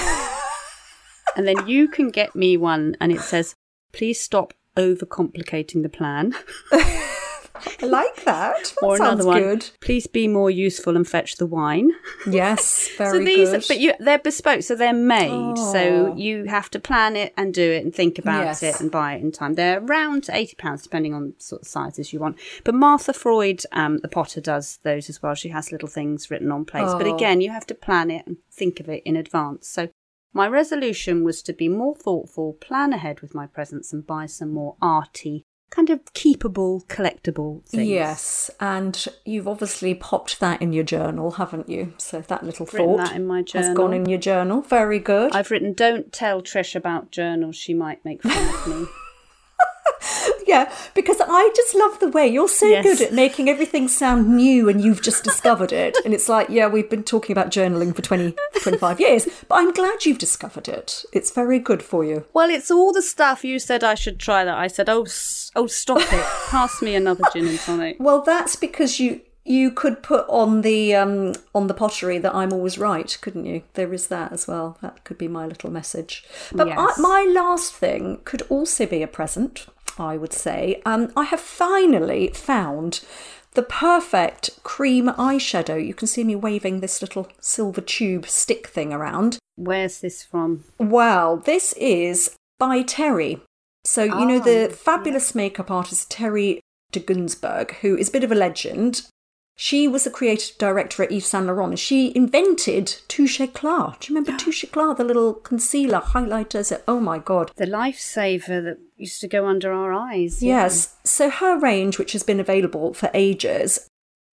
[1.36, 3.54] and then you can get me one and it says,
[3.92, 6.34] please stop overcomplicating the plan.
[7.54, 8.56] I like that.
[8.64, 9.70] That or sounds another one, good.
[9.80, 11.90] please be more useful and fetch the wine.
[12.30, 13.64] Yes, very so these, good.
[13.68, 15.56] but you, they're bespoke, so they're made.
[15.58, 16.16] So Oh.
[16.16, 18.62] you have to plan it and do it and think about Yes.
[18.62, 19.54] it and buy it in time.
[19.54, 22.38] They're around eighty pounds, depending on sort of sizes you want.
[22.64, 25.34] But Martha Freud, um, the potter, does those as well.
[25.34, 27.14] She has little things written on plates, but Oh.
[27.14, 29.68] again, you have to plan it and think of it in advance.
[29.68, 29.88] So.
[30.34, 34.50] My resolution was to be more thoughtful, plan ahead with my presents, and buy some
[34.52, 37.88] more arty, kind of keepable, collectible things.
[37.88, 41.92] Yes, and you've obviously popped that in your journal, haven't you?
[41.98, 43.68] So that little Written thought that in my journal.
[43.68, 44.62] has gone in your journal.
[44.62, 45.34] Very good.
[45.34, 48.86] I've written, don't tell Trish about journals, she might make fun of me.
[50.48, 52.82] Yeah, because I just love the way you're so Yes.
[52.84, 55.94] good at making everything sound new and you've just discovered it.
[56.04, 59.72] And it's like, yeah, we've been talking about journaling for 20, 25 years, but I'm
[59.72, 61.04] glad you've discovered it.
[61.12, 62.24] It's very good for you.
[62.32, 65.06] Well, it's all the stuff you said I should try that I said, oh,
[65.54, 66.24] oh, stop it.
[66.48, 67.96] Pass me another gin and tonic.
[68.00, 72.52] Well, that's because you you could put on the um on the pottery that I'm
[72.52, 73.62] always right, couldn't you?
[73.74, 74.76] There is that as well.
[74.82, 76.24] That could be my little message.
[76.52, 76.78] But Yes.
[76.78, 79.66] I, my last thing could also be a present.
[80.00, 80.80] I would say.
[80.84, 83.00] Um, I have finally found
[83.54, 85.84] the perfect cream eyeshadow.
[85.84, 89.38] You can see me waving this little silver tube stick thing around.
[89.56, 90.64] Where's this from?
[90.78, 93.40] Well, this is by Terry.
[93.84, 96.60] So, you know, Ah, the fabulous makeup artist Terry
[96.92, 99.06] de Gunzburg, who is a bit of a legend.
[99.60, 103.98] She was the creative director at Yves Saint Laurent and she invented Touche Éclat.
[103.98, 106.80] Do you remember Touche Éclat, the little concealer, highlighters?
[106.86, 107.50] Oh my God.
[107.56, 110.44] The lifesaver that used to go under our eyes.
[110.44, 110.62] yeah.
[110.62, 110.94] Yes.
[111.02, 113.88] So her range, which has been available for ages,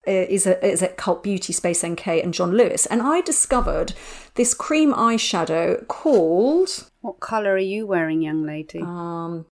[0.07, 2.85] uh, is, a, is at Cult Beauty, Space NK, and John Lewis.
[2.85, 3.93] And I discovered
[4.35, 6.87] this cream eyeshadow called.
[7.01, 8.79] What colour are you wearing, young lady?
[8.79, 9.47] Um,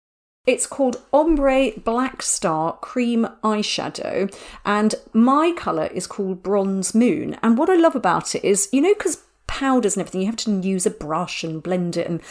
[0.45, 4.34] it's called Ombre Black Star Cream Eyeshadow,
[4.65, 7.38] and my colour is called Bronze Moon.
[7.41, 10.36] And what I love about it is, you know, because powders and everything, you have
[10.38, 12.08] to use a brush and blend it.
[12.08, 12.21] And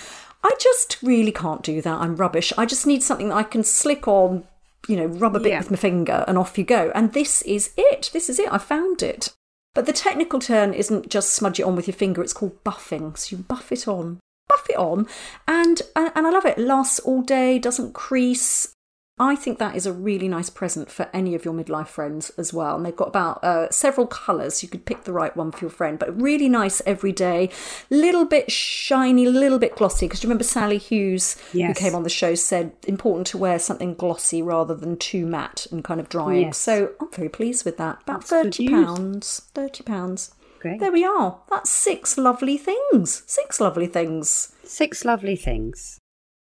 [0.45, 2.01] I just really can't do that.
[2.01, 2.53] I'm rubbish.
[2.59, 4.45] I just need something that I can slick on,
[4.89, 5.61] you know, rub a bit Yeah.
[5.61, 6.93] with my finger, and off you go.
[6.95, 8.11] And this is it.
[8.13, 8.53] This is it.
[8.53, 9.33] I found it.
[9.75, 13.17] But the technical term isn't just smudge it on with your finger, it's called buffing.
[13.17, 15.07] So you buff it on, buff it on,
[15.49, 16.59] and, and, and I love it.
[16.59, 18.73] Lasts all day, doesn't crease.
[19.19, 22.53] I think that is a really nice present for any of your midlife friends as
[22.53, 22.75] well.
[22.75, 24.63] And they've got about uh, several colours.
[24.63, 27.51] You could pick the right one for your friend, but really nice every day.
[27.89, 30.07] Little bit shiny, little bit glossy.
[30.07, 31.69] Because remember Sali Hughes, Yes.
[31.79, 35.67] who came on the show, said important to wear something glossy rather than too matte
[35.71, 36.47] and kind of drying.
[36.47, 36.59] Yes.
[36.59, 38.03] So I'm very pleased with that.
[38.03, 39.43] About That's thirty pounds.
[39.55, 40.35] Thirty pounds.
[40.63, 40.79] Great.
[40.79, 41.41] There we are.
[41.51, 43.25] That's six lovely things.
[43.27, 44.55] Six lovely things.
[44.63, 45.99] Six lovely things.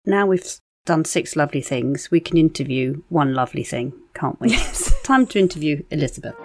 [0.05, 0.45] Now we've
[0.85, 4.49] done six lovely things, we can interview one lovely thing, can't we?
[4.49, 4.93] Yes.
[5.03, 6.35] Time to interview Elizabeth.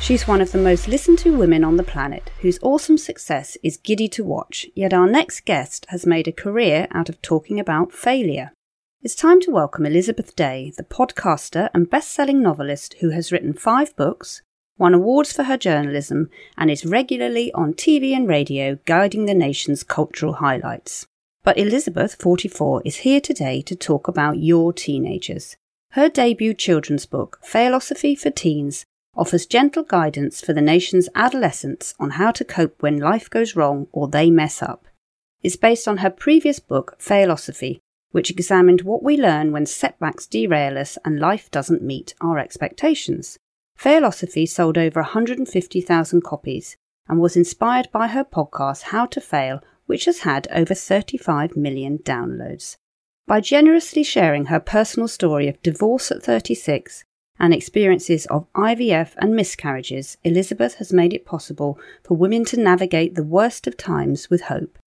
[0.00, 3.76] She's one of the most listened to women on the planet, whose awesome success is
[3.76, 4.66] giddy to watch.
[4.74, 8.52] Yet our next guest has made a career out of talking about failure.
[9.04, 13.52] It's time to welcome Elizabeth Day, the podcaster and best selling novelist who has written
[13.52, 14.40] five books,
[14.78, 19.82] won awards for her journalism, and is regularly on TV and radio guiding the nation's
[19.82, 21.06] cultural highlights.
[21.42, 25.58] But Elizabeth, 44, is here today to talk about your teenagers.
[25.90, 32.12] Her debut children's book, Failosophy for Teens, offers gentle guidance for the nation's adolescents on
[32.12, 34.86] how to cope when life goes wrong or they mess up.
[35.42, 37.82] It's based on her previous book, Failosophy,
[38.14, 43.40] which examined what we learn when setbacks derail us and life doesn't meet our expectations.
[43.76, 46.76] Failosophy sold over 150,000 copies
[47.08, 51.98] and was inspired by her podcast How to Fail, which has had over 35 million
[51.98, 52.76] downloads.
[53.26, 57.02] By generously sharing her personal story of divorce at 36
[57.40, 63.16] and experiences of IVF and miscarriages, Elizabeth has made it possible for women to navigate
[63.16, 64.78] the worst of times with hope.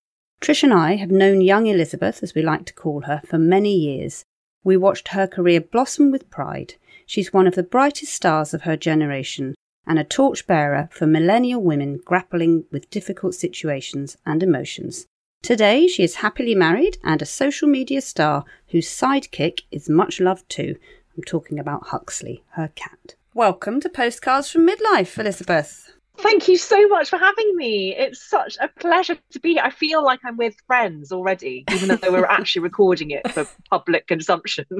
[0.41, 3.75] Trish and I have known young Elizabeth, as we like to call her, for many
[3.75, 4.23] years.
[4.63, 6.75] We watched her career blossom with pride.
[7.05, 9.55] She's one of the brightest stars of her generation
[9.87, 15.07] and a torchbearer for millennial women grappling with difficult situations and emotions.
[15.41, 20.49] Today, she is happily married and a social media star whose sidekick is much loved
[20.49, 20.75] too.
[21.15, 23.15] I'm talking about Huxley, her cat.
[23.33, 25.96] Welcome to Postcards from Midlife, Elizabeth.
[26.19, 27.95] Thank you so much for having me.
[27.95, 29.63] It's such a pleasure to be here.
[29.63, 34.07] I feel like I'm with friends already, even though we're actually recording it for public
[34.07, 34.65] consumption.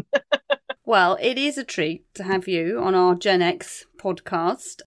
[0.88, 4.84] Well, it is a treat to have you on our Gen X podcast.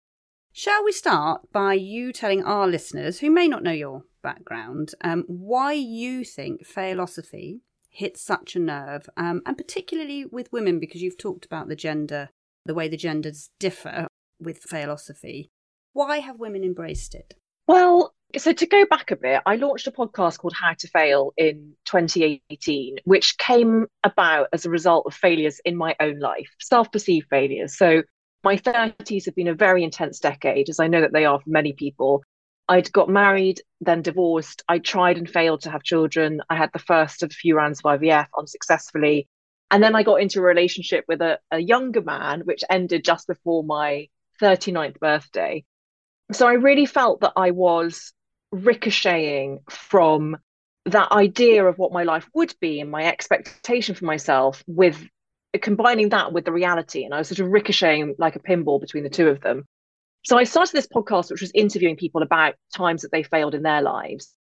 [0.51, 5.25] Shall we start by you telling our listeners, who may not know your background, um,
[5.27, 7.61] why you think Failosophy
[7.91, 12.31] hits such a nerve, um, and particularly with women, because you've talked about the gender,
[12.65, 14.07] the way the genders differ
[14.41, 15.51] with philosophy.
[15.93, 17.35] Why have women embraced it?
[17.67, 21.33] Well, so to go back a bit, I launched a podcast called How to Fail
[21.37, 26.93] in 2018, which came about as a result of failures in my own life, self
[26.93, 27.77] perceived failures.
[27.77, 28.05] So
[28.45, 31.51] my 30s have been a very intense decade, as I know that they are for
[31.51, 32.23] many people.
[32.69, 34.63] I'd got married, then divorced.
[34.69, 36.41] I tried and failed to have children.
[36.49, 39.27] I had the first of a few rounds of IVF unsuccessfully.
[39.73, 43.27] And then I got into a relationship with a, a younger man, which ended just
[43.27, 44.09] before my
[44.41, 45.65] 39th birthday.
[46.33, 48.13] So I really felt that I was
[48.53, 50.37] ricocheting from
[50.87, 55.01] that idea of what my life would be and my expectation for myself with
[55.61, 57.05] combining that with the reality.
[57.05, 59.65] And I was sort of ricocheting like a pinball between the two of them.
[60.23, 63.63] So I started this podcast, which was interviewing people about times that they failed in
[63.63, 64.35] their lives.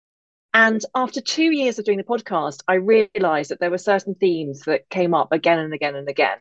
[0.53, 4.61] And after two years of doing the podcast, I realized that there were certain themes
[4.61, 6.39] that came up again and again and again.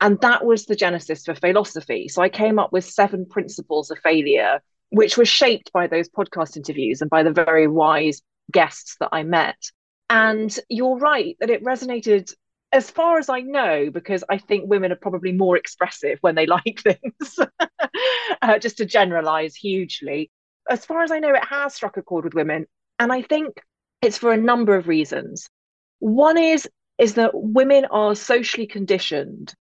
[0.00, 2.08] And that was the genesis for Failosophy.
[2.08, 4.60] So I came up with seven principles of failure,
[4.94, 9.24] which was shaped by those podcast interviews and by the very wise guests that I
[9.24, 9.56] met.
[10.08, 12.32] And you're right that it resonated
[12.70, 16.46] as far as I know, because I think women are probably more expressive when they
[16.58, 17.38] like things,
[18.42, 20.30] uh, just to generalize hugely.
[20.70, 22.66] As far as I know, it has struck a chord with women.
[23.00, 23.60] And I think
[24.00, 25.48] it's for a number of reasons.
[25.98, 29.52] One is is that women are socially conditioned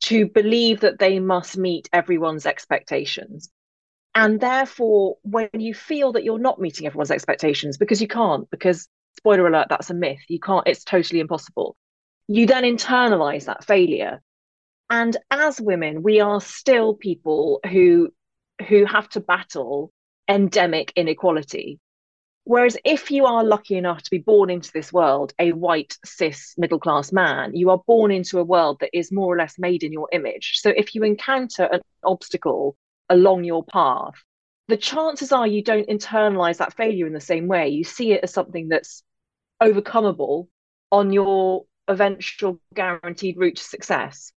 [0.00, 3.50] to believe that they must meet everyone's expectations.
[4.18, 8.88] And therefore, when you feel that you're not meeting everyone's expectations, because you can't, because
[9.16, 11.76] spoiler alert, that's a myth, you can't, it's totally impossible,
[12.26, 14.20] you then internalize that failure.
[14.90, 18.08] And as women, we are still people who
[18.68, 19.92] who have to battle
[20.28, 21.78] endemic inequality.
[22.42, 26.54] Whereas if you are lucky enough to be born into this world, a white, cis,
[26.58, 29.84] middle class man, you are born into a world that is more or less made
[29.84, 30.54] in your image.
[30.56, 32.76] So if you encounter an obstacle
[33.08, 34.14] along your path,
[34.68, 37.68] the chances are you don't internalize that failure in the same way.
[37.68, 39.02] You see it as something that's
[39.62, 40.48] overcomable
[40.92, 44.32] on your eventual guaranteed route to success.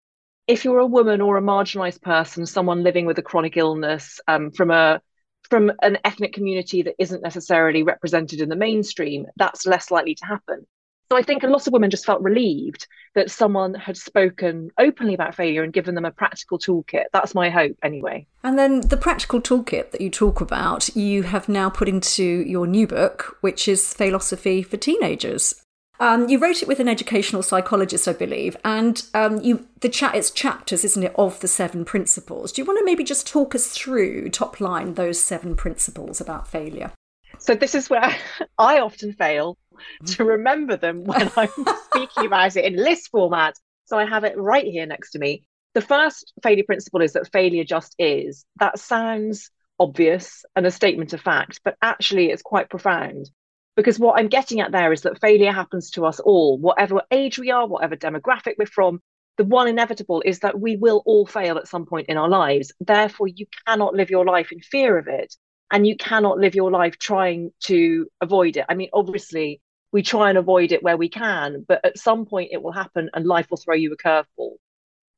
[0.47, 4.51] If you're a woman or a marginalized person, someone living with a chronic illness um,
[4.51, 5.01] from a
[5.49, 10.25] from an ethnic community that isn't necessarily represented in the mainstream, that's less likely to
[10.25, 10.65] happen.
[11.11, 15.13] So I think a lot of women just felt relieved that someone had spoken openly
[15.13, 17.03] about failure and given them a practical toolkit.
[17.11, 18.25] That's my hope, anyway.
[18.43, 22.65] And then the practical toolkit that you talk about, you have now put into your
[22.65, 25.53] new book, which is Failosophy for Teenagers.
[25.99, 30.15] Um, you wrote it with an educational psychologist, I believe, and um, you the chat
[30.15, 32.53] it's chapters, isn't it, of the seven principles.
[32.53, 36.47] Do you want to maybe just talk us through top line those seven principles about
[36.47, 36.93] failure?
[37.41, 38.15] So this is where
[38.57, 39.57] I often fail
[40.05, 40.23] to mm-hmm.
[40.23, 41.49] remember them when I'm
[41.85, 43.55] speaking about it in list format.
[43.85, 45.43] So I have it right here next to me.
[45.73, 48.45] The first failure principle is that failure just is.
[48.59, 49.49] That sounds
[49.79, 53.29] obvious and a statement of fact, but actually it's quite profound.
[53.75, 57.39] Because what I'm getting at there is that failure happens to us all, whatever age
[57.39, 59.01] we are, whatever demographic we're from.
[59.37, 62.71] The one inevitable is that we will all fail at some point in our lives.
[62.79, 65.35] Therefore, you cannot live your life in fear of it.
[65.71, 68.65] And you cannot live your life trying to avoid it.
[68.67, 72.49] I mean, obviously, we try and avoid it where we can, but at some point
[72.51, 74.55] it will happen and life will throw you a curveball.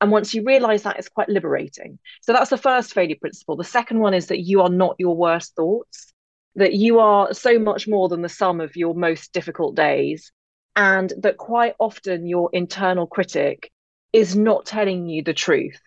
[0.00, 1.98] And once you realize that, it's quite liberating.
[2.22, 3.56] So that's the first failure principle.
[3.56, 6.12] The second one is that you are not your worst thoughts
[6.56, 10.32] that you are so much more than the sum of your most difficult days,
[10.76, 13.70] and that quite often your internal critic
[14.12, 15.80] is not telling you the truth.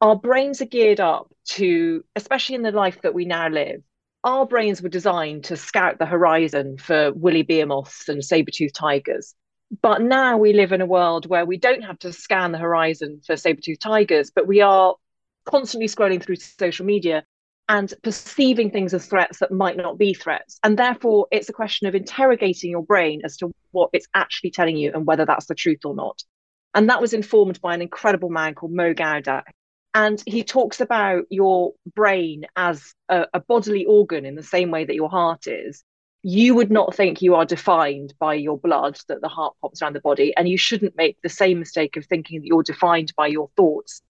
[0.00, 3.82] Our brains are geared up to, especially in the life that we now live,
[4.24, 9.34] our brains were designed to scout the horizon for woolly behemoths and saber-toothed tigers.
[9.82, 13.20] But now we live in a world where we don't have to scan the horizon
[13.26, 14.94] for saber-toothed tigers, but we are
[15.44, 17.24] constantly scrolling through social media
[17.68, 20.58] and perceiving things as threats that might not be threats.
[20.62, 24.76] And therefore, it's a question of interrogating your brain as to what it's actually telling
[24.76, 26.22] you and whether that's the truth or not.
[26.74, 29.44] And that was informed by an incredible man called Mo Gawdat.
[29.94, 34.84] And he talks about your brain as a, a bodily organ in the same way
[34.84, 35.84] that your heart is.
[36.22, 39.94] You would not think you are defined by your blood, that the heart pumps around
[39.94, 40.34] the body.
[40.36, 44.02] And you shouldn't make the same mistake of thinking that you're defined by your thoughts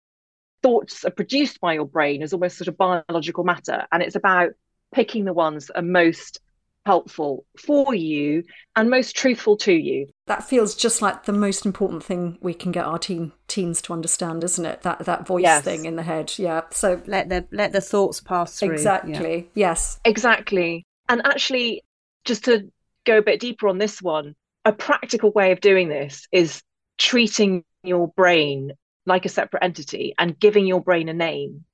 [0.63, 3.85] thoughts are produced by your brain as almost sort of biological matter.
[3.91, 4.53] And it's about
[4.95, 6.39] picking the ones that are most
[6.85, 8.43] helpful for you
[8.75, 10.07] and most truthful to you.
[10.27, 13.93] That feels just like the most important thing we can get our teen teens to
[13.93, 14.81] understand, isn't it?
[14.81, 15.63] That that voice yes.
[15.63, 16.33] thing in the head.
[16.37, 16.61] Yeah.
[16.71, 18.73] So let the let the thoughts pass through.
[18.73, 19.49] Exactly.
[19.53, 19.69] Yeah.
[19.69, 19.99] Yes.
[20.05, 20.85] Exactly.
[21.09, 21.83] And actually,
[22.25, 22.71] just to
[23.05, 26.61] go a bit deeper on this one, a practical way of doing this is
[26.97, 28.71] treating your brain
[29.05, 31.65] like a separate entity and giving your brain a name.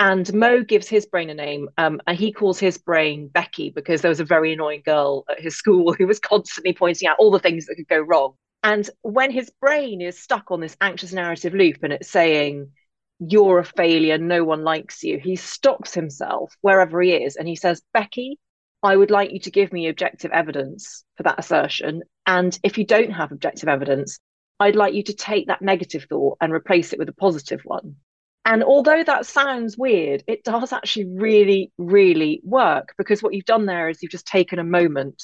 [0.00, 4.00] And Mo gives his brain a name, um, and he calls his brain Becky because
[4.00, 7.30] there was a very annoying girl at his school who was constantly pointing out all
[7.30, 8.32] the things that could go wrong.
[8.64, 12.70] And when his brain is stuck on this anxious narrative loop and it's saying,
[13.18, 17.56] You're a failure, no one likes you, he stops himself wherever he is and he
[17.56, 18.38] says, Becky,
[18.82, 22.04] I would like you to give me objective evidence for that assertion.
[22.26, 24.18] And if you don't have objective evidence,
[24.58, 27.96] I'd like you to take that negative thought and replace it with a positive one.
[28.44, 33.66] And although that sounds weird, it does actually really, really work because what you've done
[33.66, 35.22] there is you've just taken a moment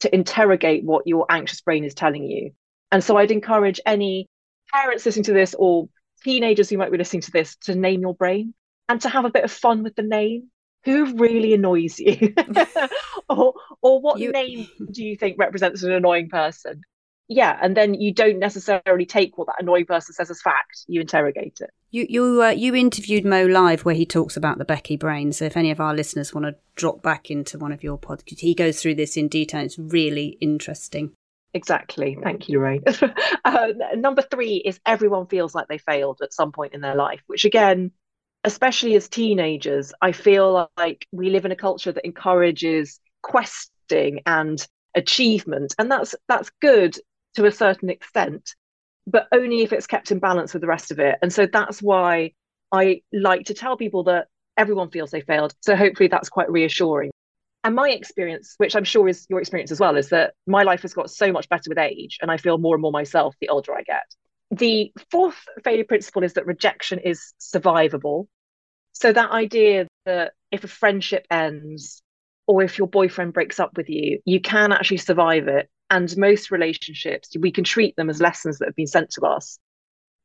[0.00, 2.52] to interrogate what your anxious brain is telling you.
[2.90, 4.28] And so I'd encourage any
[4.72, 5.88] parents listening to this or
[6.22, 8.54] teenagers who might be listening to this to name your brain
[8.88, 10.50] and to have a bit of fun with the name.
[10.84, 12.34] Who really annoys you?
[13.28, 14.32] or, or what you...
[14.32, 16.82] name do you think represents an annoying person?
[17.28, 21.00] Yeah and then you don't necessarily take what that annoying person says as fact you
[21.00, 21.70] interrogate it.
[21.90, 25.44] You you uh, you interviewed mo live where he talks about the becky brain so
[25.44, 28.54] if any of our listeners want to drop back into one of your podcasts he
[28.54, 31.12] goes through this in detail it's really interesting.
[31.54, 32.82] Exactly thank you lorraine
[33.44, 37.20] uh, number three is everyone feels like they failed at some point in their life
[37.26, 37.92] which again
[38.42, 44.66] especially as teenagers i feel like we live in a culture that encourages questing and
[44.96, 46.98] achievement and that's that's good
[47.34, 48.54] to a certain extent,
[49.06, 51.16] but only if it's kept in balance with the rest of it.
[51.22, 52.32] And so that's why
[52.72, 55.54] I like to tell people that everyone feels they failed.
[55.60, 57.10] So hopefully that's quite reassuring.
[57.64, 60.82] And my experience, which I'm sure is your experience as well, is that my life
[60.82, 63.48] has got so much better with age and I feel more and more myself the
[63.48, 64.04] older I get.
[64.50, 68.26] The fourth failure principle is that rejection is survivable.
[68.92, 72.02] So that idea that if a friendship ends
[72.46, 75.68] or if your boyfriend breaks up with you, you can actually survive it.
[75.90, 79.58] And most relationships, we can treat them as lessons that have been sent to us.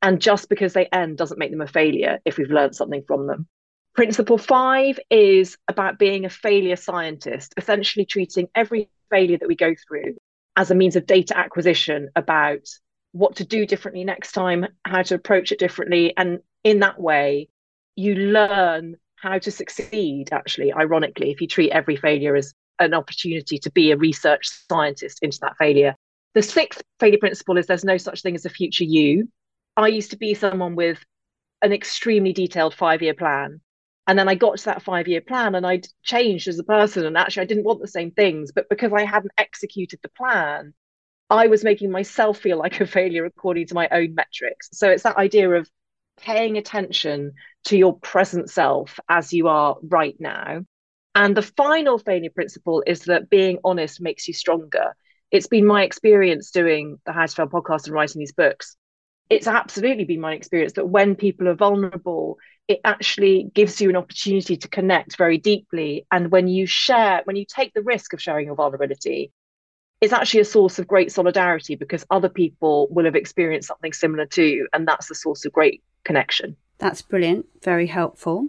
[0.02, 3.28] And just because they end doesn't make them a failure if we've learned something from
[3.28, 3.48] them.
[3.96, 9.74] Principle five is about being a failure scientist, essentially treating every failure that we go
[9.88, 10.16] through
[10.56, 12.68] as a means of data acquisition about
[13.12, 16.14] what to do differently next time, how to approach it differently.
[16.16, 17.50] And in that way,
[17.96, 23.58] you learn how to succeed, actually, ironically, if you treat every failure as an opportunity
[23.60, 25.96] to be a research scientist into that failure.
[26.34, 29.30] The sixth failure principle is there's no such thing as a future you.
[29.76, 31.04] I used to be someone with
[31.62, 33.62] an extremely detailed five year plan.
[34.08, 37.06] And then I got to that five year plan and I'd changed as a person.
[37.06, 38.52] And actually, I didn't want the same things.
[38.52, 40.74] But because I hadn't executed the plan,
[41.30, 44.70] I was making myself feel like a failure according to my own metrics.
[44.74, 45.70] So it's that idea of
[46.22, 47.34] paying attention
[47.66, 50.66] to your present self as you are right now.
[51.16, 54.96] And the final failure principle is that being honest makes you stronger.
[55.32, 58.76] It's been my experience doing the How podcast and writing these books.
[59.30, 62.38] It's absolutely been my experience that when people are vulnerable,
[62.68, 66.06] it actually gives you an opportunity to connect very deeply.
[66.12, 69.32] And when you share, when you take the risk of sharing your vulnerability,
[70.02, 74.26] it's actually a source of great solidarity because other people will have experienced something similar
[74.26, 74.68] too.
[74.74, 76.56] And that's the source of great connection.
[76.78, 77.46] That's brilliant.
[77.62, 78.48] Very helpful.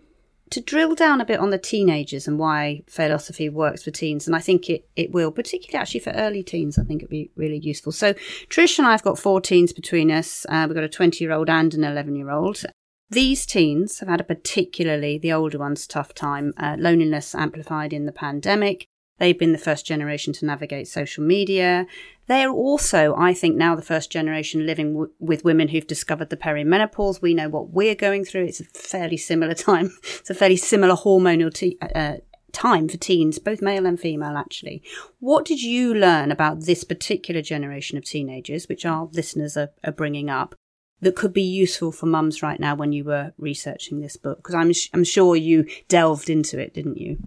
[0.50, 4.34] To drill down a bit on the teenagers and why Failosophy works for teens, and
[4.34, 7.58] I think it, it will, particularly actually for early teens, I think it'd be really
[7.58, 7.92] useful.
[7.92, 8.14] So,
[8.48, 10.44] Trish and I have got four teens between us.
[10.48, 12.64] Uh, we've got a 20 year old and an 11 year old.
[13.10, 16.52] These teens have had a particularly, the older ones, tough time.
[16.56, 18.86] Uh, loneliness amplified in the pandemic.
[19.20, 21.86] They've been the first generation to navigate social media.
[22.26, 26.30] They are also, I think, now the first generation living w- with women who've discovered
[26.30, 27.20] the perimenopause.
[27.20, 28.46] We know what we're going through.
[28.46, 29.92] It's a fairly similar time.
[30.20, 32.16] It's a fairly similar hormonal te- uh,
[32.52, 34.82] time for teens, both male and female, actually.
[35.18, 39.92] What did you learn about this particular generation of teenagers, which our listeners are, are
[39.92, 40.54] bringing up,
[41.02, 44.38] that could be useful for mums right now when you were researching this book?
[44.38, 47.18] Because I'm, sh- I'm sure you delved into it, didn't you?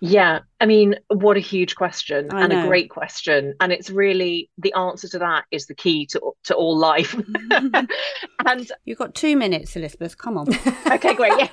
[0.00, 2.64] Yeah, I mean, what a huge question I and know.
[2.64, 3.54] a great question.
[3.60, 7.14] And it's really the answer to that is the key to to all life.
[7.50, 10.18] and you've got two minutes, Elizabeth.
[10.18, 10.48] Come on.
[10.92, 11.32] okay, great.
[11.38, 11.48] Yeah.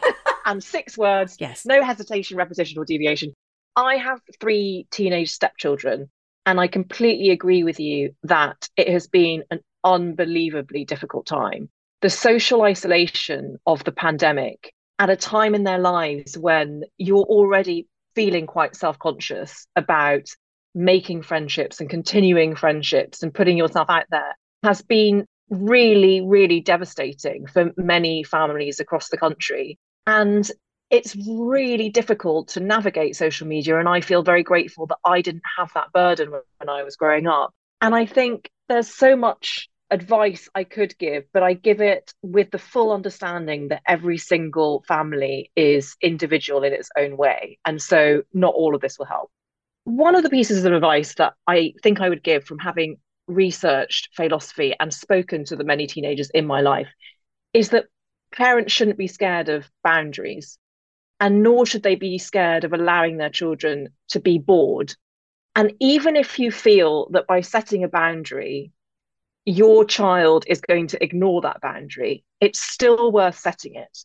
[0.46, 1.38] and six words.
[1.40, 1.66] Yes.
[1.66, 3.34] No hesitation, repetition, or deviation.
[3.76, 6.10] I have three teenage stepchildren,
[6.46, 11.70] and I completely agree with you that it has been an unbelievably difficult time.
[12.02, 17.88] The social isolation of the pandemic at a time in their lives when you're already
[18.16, 20.28] feeling quite self conscious about
[20.76, 27.46] making friendships and continuing friendships and putting yourself out there has been really, really devastating
[27.46, 29.78] for many families across the country.
[30.08, 30.50] And
[30.90, 33.80] it's really difficult to navigate social media.
[33.80, 37.28] And I feel very grateful that I didn't have that burden when I was growing
[37.28, 37.52] up.
[37.82, 42.50] And I think there's so much advice I could give, but I give it with
[42.50, 47.60] the full understanding that every single family is individual in its own way.
[47.64, 49.32] And so not all of this will help.
[49.84, 54.10] One of the pieces of advice that I think I would give from having researched
[54.18, 56.90] Failosophy and spoken to the many teenagers in my life
[57.54, 57.86] is that
[58.32, 60.58] parents shouldn't be scared of boundaries
[61.20, 64.96] and nor should they be scared of allowing their children to be bored.
[65.56, 68.72] And even if you feel that by setting a boundary,
[69.46, 73.98] your child is going to ignore that boundary, it's still worth setting it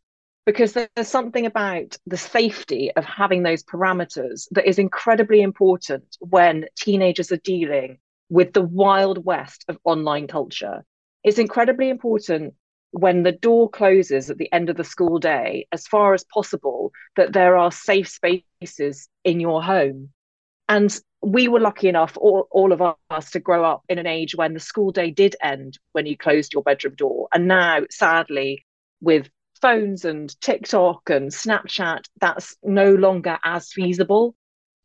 [0.47, 6.65] because there's something about the safety of having those parameters that is incredibly important when
[6.75, 7.99] teenagers are dealing
[8.31, 10.85] with the wild west of online culture.
[11.23, 12.55] It's incredibly important
[12.93, 16.93] when the door closes at the end of the school day, as far as possible,
[17.17, 20.11] that there are safe spaces in your home.
[20.69, 24.37] And we were lucky enough, all, all of us, to grow up in an age
[24.37, 27.29] when the school day did end when you closed your bedroom door.
[27.33, 28.67] And now, sadly,
[29.01, 29.29] with
[29.61, 34.37] phones and TikTok and Snapchat, that's no longer as feasible.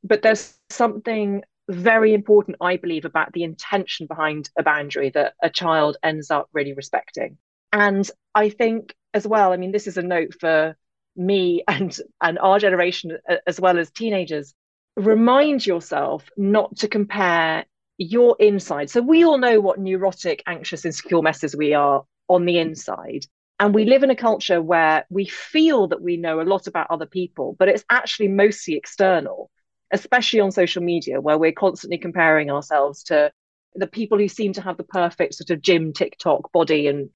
[0.03, 5.49] But there's something very important, I believe, about the intention behind a boundary that a
[5.49, 7.37] child ends up really respecting.
[7.71, 10.75] And I think as well, I mean, this is a note for
[11.15, 14.53] me and and our generation as well as teenagers
[14.95, 17.65] remind yourself not to compare
[17.97, 18.89] your inside.
[18.89, 23.25] So we all know what neurotic, anxious, insecure messes we are on the inside.
[23.59, 26.87] And we live in a culture where we feel that we know a lot about
[26.89, 29.49] other people, but it's actually mostly external,
[29.91, 33.31] especially on social media, where we're constantly comparing ourselves to
[33.75, 37.09] the people who seem to have the perfect sort of gym TikTok body and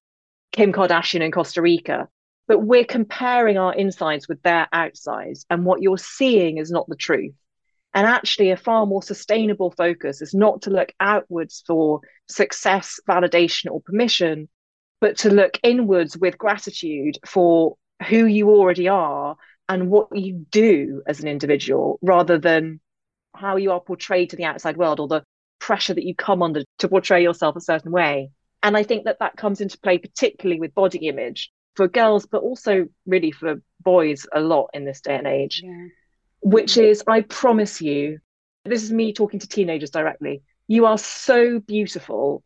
[0.52, 2.08] Kim Kardashian in Costa Rica.
[2.46, 5.44] But we're comparing our insides with their outsides.
[5.50, 7.34] And what you're seeing is not the truth.
[7.94, 13.70] And actually, a far more sustainable focus is not to look outwards for success, validation,
[13.70, 14.48] or permission,
[15.00, 17.76] but to look inwards with gratitude for
[18.08, 19.36] who you already are
[19.68, 22.80] and what you do as an individual rather than
[23.34, 25.24] how you are portrayed to the outside world or the
[25.58, 28.30] pressure that you come under to portray yourself a certain way.
[28.62, 32.42] And I think that that comes into play particularly with body image for girls, but
[32.42, 35.86] also really for boys a lot in this day and age, yeah.
[36.48, 38.20] Which is I promise you,
[38.64, 40.42] this is me talking to teenagers directly.
[40.66, 42.42] You are so beautiful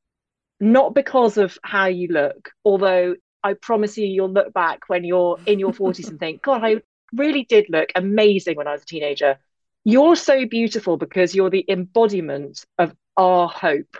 [0.58, 5.38] not because of how you look, although I promise you, you'll look back when you're
[5.46, 6.82] in your 40s and think, God, I
[7.12, 9.38] really did look amazing when I was a teenager.
[9.84, 13.96] You're so beautiful because you're the embodiment of our hope.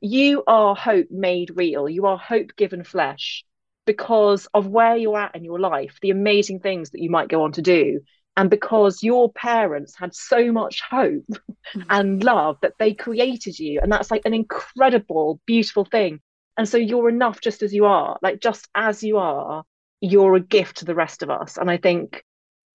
[0.00, 1.88] You are hope made real.
[1.88, 3.44] You are hope given flesh
[3.86, 7.44] because of where you're at in your life, the amazing things that you might go
[7.44, 8.00] on to do,
[8.36, 11.82] and because your parents had so much hope mm-hmm.
[11.90, 16.20] and love that they created you and that's like an incredible beautiful thing
[16.56, 19.64] and so you're enough just as you are like just as you are
[20.00, 22.24] you're a gift to the rest of us and i think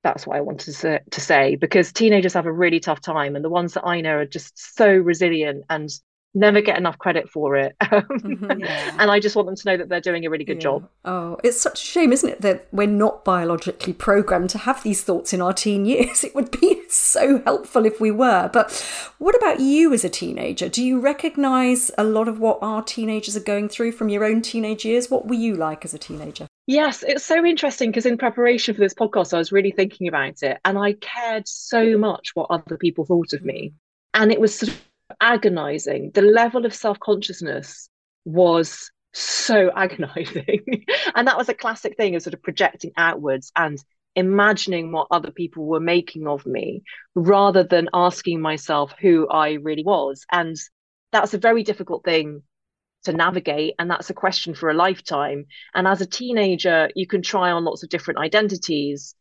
[0.04, 3.36] that's what i wanted to say, to say because teenagers have a really tough time
[3.36, 5.90] and the ones that i know are just so resilient and
[6.34, 7.76] never get enough credit for it.
[7.82, 8.96] mm-hmm, yeah.
[9.00, 10.62] And I just want them to know that they're doing a really good yeah.
[10.62, 10.90] job.
[11.04, 15.04] Oh, it's such a shame, isn't it, that we're not biologically programmed to have these
[15.04, 16.24] thoughts in our teen years.
[16.32, 18.50] It would be so helpful if we were.
[18.54, 18.72] But
[19.18, 20.70] what about you as a teenager?
[20.70, 24.42] Do you recognize a lot of what our teenagers are going through from your own
[24.42, 25.10] teenage years?
[25.10, 26.48] What were you like as a teenager?
[26.68, 30.42] Yes, it's so interesting because in preparation for this podcast, I was really thinking about
[30.42, 33.74] it and I cared so much what other people thought of me.
[34.14, 34.82] And it was sort of
[35.20, 36.12] agonizing.
[36.14, 37.90] The level of self consciousness
[38.26, 40.86] was so agonizing.
[41.16, 43.78] and that was a classic thing of sort of projecting outwards and
[44.16, 46.84] imagining what other people were making of me
[47.16, 50.26] rather than asking myself who I really was.
[50.32, 50.56] And
[51.12, 52.44] that's a very difficult thing
[53.04, 53.76] to navigate.
[53.80, 55.46] And that's a question for a lifetime.
[55.74, 59.16] And as a teenager, you can try on lots of different identities.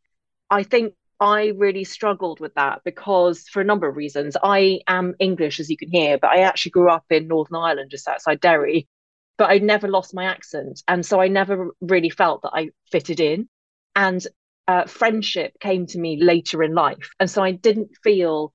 [0.51, 5.15] I think I really struggled with that because, for a number of reasons, I am
[5.19, 8.41] English, as you can hear, but I actually grew up in Northern Ireland, just outside
[8.41, 8.89] Derry.
[9.37, 10.83] But I never lost my accent.
[10.89, 13.49] And so I never really felt that I fitted in.
[13.95, 14.27] And
[14.67, 17.11] uh, friendship came to me later in life.
[17.19, 18.53] And so I didn't feel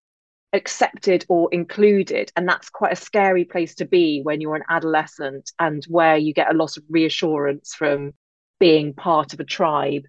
[0.54, 2.32] accepted or included.
[2.36, 6.34] And that's quite a scary place to be when you're an adolescent and where you
[6.34, 8.14] get a lot of reassurance from
[8.60, 10.04] being part of a tribe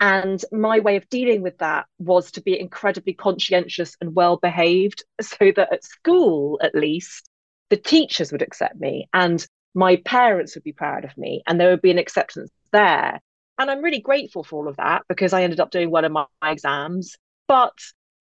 [0.00, 5.04] and my way of dealing with that was to be incredibly conscientious and well behaved
[5.20, 7.28] so that at school, at least,
[7.68, 11.70] the teachers would accept me and my parents would be proud of me and there
[11.70, 13.20] would be an acceptance there.
[13.58, 16.12] And I'm really grateful for all of that because I ended up doing well in
[16.12, 17.16] my exams.
[17.46, 17.78] But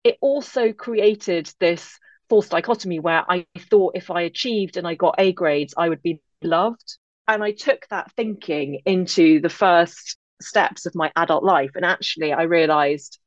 [0.04, 1.98] it also created this
[2.30, 6.02] false dichotomy where I thought if I achieved and I got A grades, I would
[6.02, 6.98] be loved.
[7.28, 11.72] And I took that thinking into the first steps of my adult life.
[11.76, 13.20] And actually, I realized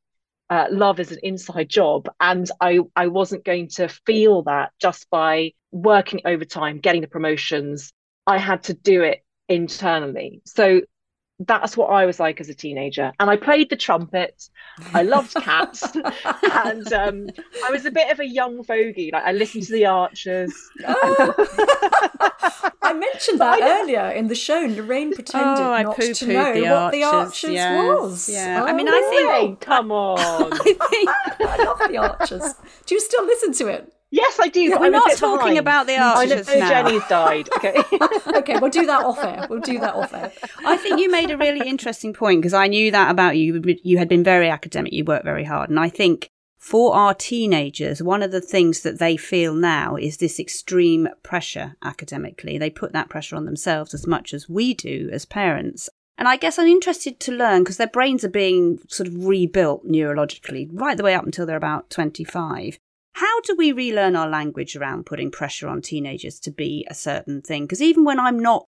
[0.49, 2.07] uh, love is an inside job.
[2.19, 7.91] And I, I wasn't going to feel that just by working overtime, getting the promotions.
[8.27, 10.41] I had to do it internally.
[10.45, 10.81] So
[11.39, 13.11] that's what I was like as a teenager.
[13.19, 14.49] And I played the trumpet.
[14.93, 15.83] I loved cats.
[16.65, 17.29] and um,
[17.65, 19.09] I was a bit of a young fogey.
[19.11, 20.53] Like I listened to the Archers.
[22.81, 24.59] I mentioned that I earlier in the show.
[24.59, 27.85] Lorraine pretended oh, not to know the what Archers, the Archers yes.
[27.85, 28.29] was.
[28.29, 28.63] Yeah.
[28.63, 29.61] Oh, I mean, I think.
[29.61, 30.19] Come on.
[30.53, 30.57] I
[30.89, 31.09] think
[31.41, 32.53] I love the Archers.
[32.85, 33.91] Do you still listen to it?
[34.13, 34.61] Yes, I do.
[34.61, 35.57] Yeah, we're not talking behind.
[35.57, 36.69] about the archers I know now.
[36.69, 37.49] Jenny's died.
[37.57, 37.83] Okay.
[38.37, 39.47] okay, we'll do that off air.
[39.49, 40.31] We'll do that off air.
[40.63, 43.59] I think you made a really interesting point because I knew that about you.
[43.83, 44.93] You had been very academic.
[44.93, 48.99] You worked very hard, and I think for our teenagers, one of the things that
[48.99, 52.59] they feel now is this extreme pressure academically.
[52.59, 55.89] They put that pressure on themselves as much as we do as parents.
[56.19, 59.87] And I guess I'm interested to learn because their brains are being sort of rebuilt
[59.87, 62.77] neurologically right the way up until they're about 25.
[63.13, 67.41] How do we relearn our language around putting pressure on teenagers to be a certain
[67.41, 67.65] thing?
[67.65, 68.65] Because even when I'm not,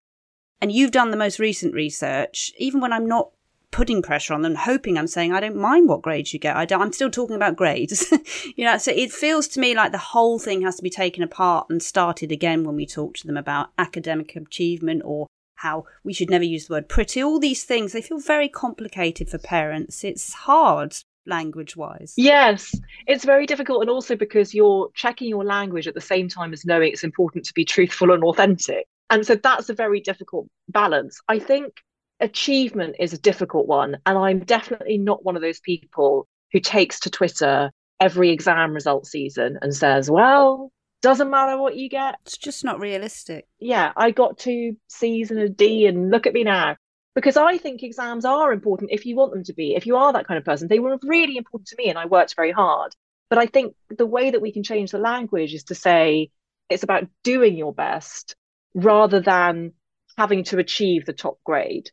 [0.61, 3.31] and you've done the most recent research, even when I'm not
[3.71, 6.57] putting pressure on them, hoping I'm saying I don't mind what grades you get.
[6.57, 8.13] I am still talking about grades,
[8.57, 8.79] you know.
[8.79, 11.83] So it feels to me like the whole thing has to be taken apart and
[11.83, 15.27] started again when we talk to them about academic achievement or
[15.57, 17.23] how we should never use the word pretty.
[17.23, 20.05] All these things they feel very complicated for parents.
[20.05, 22.15] It's hard language wise.
[22.17, 22.75] Yes,
[23.07, 23.83] it's very difficult.
[23.83, 27.45] And also because you're checking your language at the same time as knowing it's important
[27.47, 28.87] to be truthful and authentic.
[29.11, 31.21] And so that's a very difficult balance.
[31.29, 31.75] I think
[32.21, 33.99] achievement is a difficult one.
[34.07, 37.71] And I'm definitely not one of those people who takes to Twitter
[38.01, 42.15] every exam result season and says, well, doesn't matter what you get.
[42.25, 43.47] It's just not realistic.
[43.59, 46.77] Yeah, I got two C's and a D, and look at me now
[47.15, 49.75] because I think exams are important if you want them to be.
[49.75, 52.07] If you are that kind of person, they were really important to me and I
[52.07, 52.95] worked very hard.
[53.29, 56.31] But I think the way that we can change the language is to say
[56.69, 58.35] it's about doing your best
[58.75, 59.73] rather than
[60.17, 61.91] having to achieve the top grade.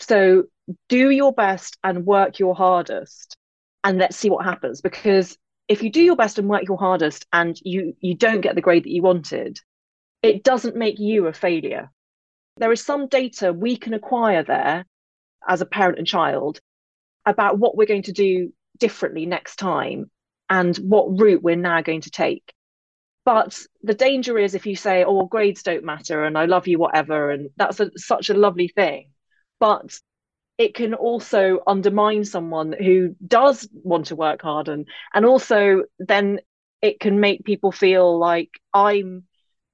[0.00, 0.44] So
[0.88, 3.36] do your best and work your hardest
[3.84, 5.36] and let's see what happens because
[5.68, 8.60] if you do your best and work your hardest and you you don't get the
[8.60, 9.58] grade that you wanted
[10.22, 11.90] it doesn't make you a failure
[12.56, 14.84] there is some data we can acquire there
[15.46, 16.60] as a parent and child
[17.26, 20.10] about what we're going to do differently next time
[20.48, 22.52] and what route we're now going to take.
[23.24, 26.78] But the danger is if you say, oh, grades don't matter and I love you,
[26.78, 29.10] whatever, and that's a, such a lovely thing.
[29.60, 29.98] But
[30.58, 36.40] it can also undermine someone who does want to work hard and and also then
[36.82, 39.24] it can make people feel like I'm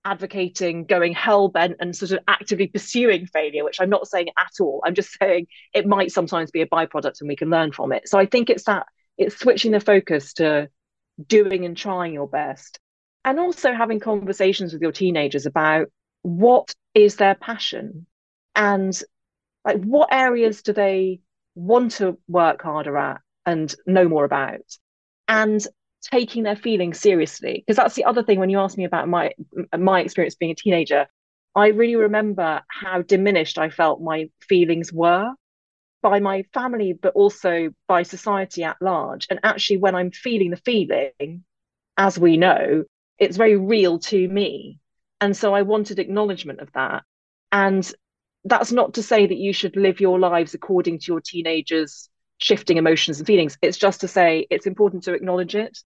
[0.09, 4.53] advocating going hell bent and sort of actively pursuing failure, which I'm not saying at
[4.59, 4.83] all.
[4.85, 8.09] I'm just saying it might sometimes be a byproduct and we can learn from it.
[8.09, 8.87] So I think it's that
[9.19, 10.71] it's switching the focus to
[11.27, 12.81] doing and trying your best.
[13.25, 15.89] And also having conversations with your teenagers about
[16.23, 18.07] what is their passion
[18.55, 18.99] and
[19.65, 21.21] like what areas do they
[21.55, 24.63] want to work harder at and know more about
[25.27, 25.67] and
[26.01, 27.65] taking their feelings seriously.
[27.67, 29.33] Because that's the other thing when you ask me about my
[29.77, 31.07] my experience being a teenager.
[31.55, 35.33] I really remember how diminished i felt my feelings were
[36.03, 39.27] by my family but also by society at large.
[39.31, 41.45] And actually when i'm feeling the feeling
[41.97, 42.85] as we know
[43.19, 44.79] it's very real to me.
[45.21, 47.03] And so i wanted acknowledgement of that.
[47.51, 47.91] And
[48.45, 52.77] that's not to say that you should live your lives according to your teenagers shifting
[52.77, 53.59] emotions and feelings.
[53.63, 55.79] It's just to say it's important to acknowledge it.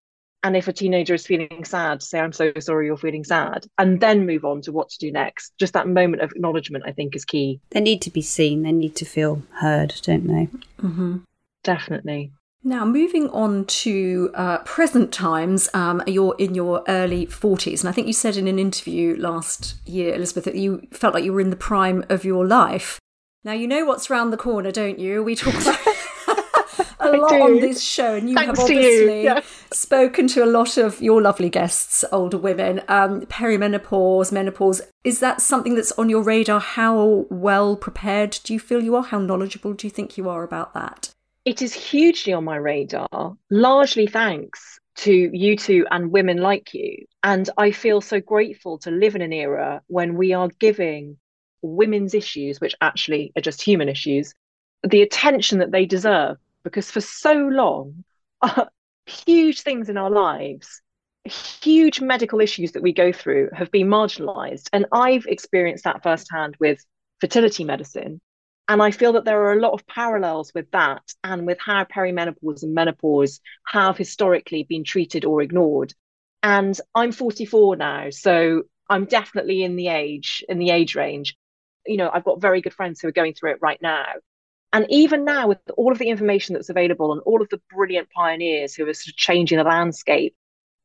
[0.44, 4.00] And if a teenager is feeling sad, say, I'm so sorry you're feeling sad, and
[4.00, 5.52] then move on to what to do next.
[5.58, 7.60] Just that moment of acknowledgement, I think, is key.
[7.70, 10.48] They need to be seen, they need to feel heard, don't they?
[10.82, 11.18] Mm-hmm.
[11.62, 12.32] Definitely.
[12.64, 17.80] Now, moving on to uh, present times, um, you're in your early 40s.
[17.80, 21.24] And I think you said in an interview last year, Elizabeth, that you felt like
[21.24, 23.00] you were in the prime of your life.
[23.42, 25.24] Now, you know what's round the corner, don't you?
[25.24, 25.78] We talk about
[27.12, 29.24] a lot on this show, and you Thanks have obviously you.
[29.24, 29.40] Yeah.
[29.72, 32.82] spoken to a lot of your lovely guests, older women.
[32.88, 36.60] Um, perimenopause, menopause, is that something that's on your radar?
[36.60, 39.02] How well prepared do you feel you are?
[39.02, 41.12] How knowledgeable do you think you are about that?
[41.44, 47.06] It is hugely on my radar, largely thanks to you two and women like you.
[47.22, 51.16] And I feel so grateful to live in an era when we are giving
[51.62, 54.34] women's issues, which actually are just human issues,
[54.82, 58.04] the attention that they deserve because for so long,
[58.42, 58.66] uh,
[59.06, 60.82] huge things in our lives,
[61.24, 64.68] huge medical issues that we go through have been marginalized.
[64.72, 66.84] And I've experienced that firsthand with
[67.20, 68.20] fertility medicine.
[68.68, 71.84] And I feel that there are a lot of parallels with that and with how
[71.84, 75.94] perimenopause and menopause have historically been treated or ignored.
[76.42, 81.36] And I'm 44 now, so I'm definitely in the age, in the age range.
[81.86, 84.06] You know, I've got very good friends who are going through it right now.
[84.72, 88.08] And even now, with all of the information that's available and all of the brilliant
[88.10, 90.34] pioneers who are sort of changing the landscape,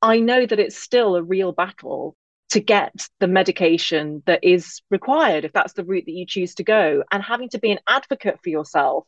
[0.01, 2.15] I know that it's still a real battle
[2.49, 6.63] to get the medication that is required if that's the route that you choose to
[6.63, 7.03] go.
[7.11, 9.05] And having to be an advocate for yourself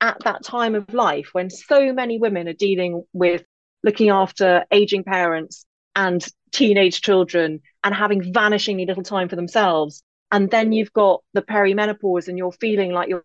[0.00, 3.44] at that time of life when so many women are dealing with
[3.82, 5.64] looking after aging parents
[5.94, 10.02] and teenage children and having vanishingly little time for themselves.
[10.30, 13.24] And then you've got the perimenopause and you're feeling like you're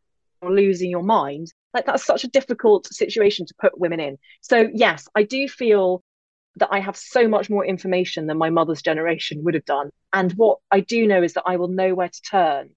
[0.49, 1.53] losing your mind.
[1.73, 4.17] Like that's such a difficult situation to put women in.
[4.41, 6.03] So yes i do feel
[6.57, 9.89] that i have so much more information than my mother's generation would have done.
[10.13, 12.69] And what i do know is that i will know where to turn.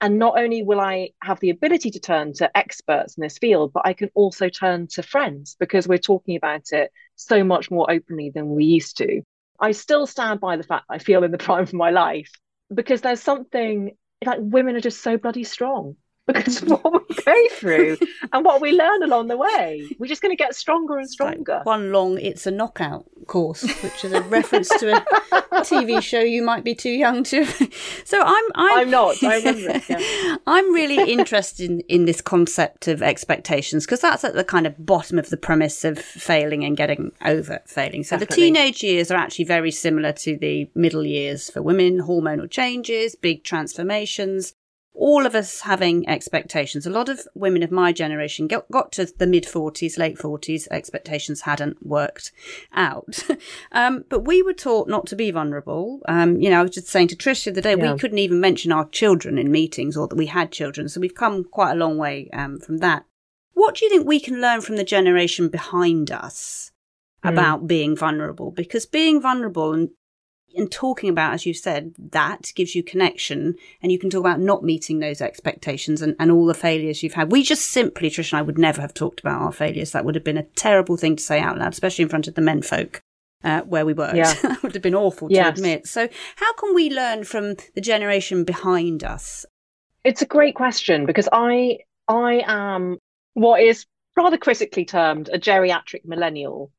[0.00, 3.72] And not only will i have the ability to turn to experts in this field
[3.72, 7.90] but i can also turn to friends because we're talking about it so much more
[7.90, 9.22] openly than we used to.
[9.62, 12.30] I still stand by the fact i feel in the prime of my life
[12.72, 15.96] because there's something like women are just so bloody strong
[16.32, 17.98] because of what we go through
[18.32, 19.88] and what we learn along the way.
[19.98, 21.56] We're just going to get stronger and stronger.
[21.56, 25.00] Like one long It's a Knockout course, which is a reference to a
[25.62, 27.46] TV show you might be too young to.
[28.04, 28.44] So I'm.
[28.54, 29.22] I'm, I'm not.
[29.22, 30.36] I remember it, yeah.
[30.46, 34.84] I'm really interested in, in this concept of expectations because that's at the kind of
[34.84, 38.02] bottom of the premise of failing and getting over failing.
[38.02, 38.34] So Definitely.
[38.34, 43.14] the teenage years are actually very similar to the middle years for women, hormonal changes,
[43.14, 44.54] big transformations
[44.92, 46.84] all of us having expectations.
[46.86, 50.66] A lot of women of my generation got, got to the mid 40s, late 40s,
[50.70, 52.32] expectations hadn't worked
[52.74, 53.22] out.
[53.72, 56.00] um, but we were taught not to be vulnerable.
[56.08, 57.92] Um, you know, I was just saying to Trish the other day, Yeah.
[57.92, 60.88] we couldn't even mention our children in meetings or that we had children.
[60.88, 63.04] So we've come quite a long way um, from that.
[63.54, 66.72] What do you think we can learn from the generation behind us
[67.24, 67.32] Mm.
[67.32, 68.50] about being vulnerable?
[68.50, 69.90] Because being vulnerable and
[70.56, 74.40] and talking about, as you said, that gives you connection and you can talk about
[74.40, 77.30] not meeting those expectations and, and all the failures you've had.
[77.32, 79.92] We just simply, Trish and I would never have talked about our failures.
[79.92, 82.34] That would have been a terrible thing to say out loud, especially in front of
[82.34, 83.00] the men folk.
[83.42, 84.34] Uh, where we worked, Yeah.
[84.42, 85.56] that would have been awful to Yes.
[85.56, 85.86] admit.
[85.86, 89.46] So, how can we learn from the generation behind us?
[90.04, 92.98] It's a great question because I I am
[93.32, 96.70] what is rather critically termed a geriatric millennial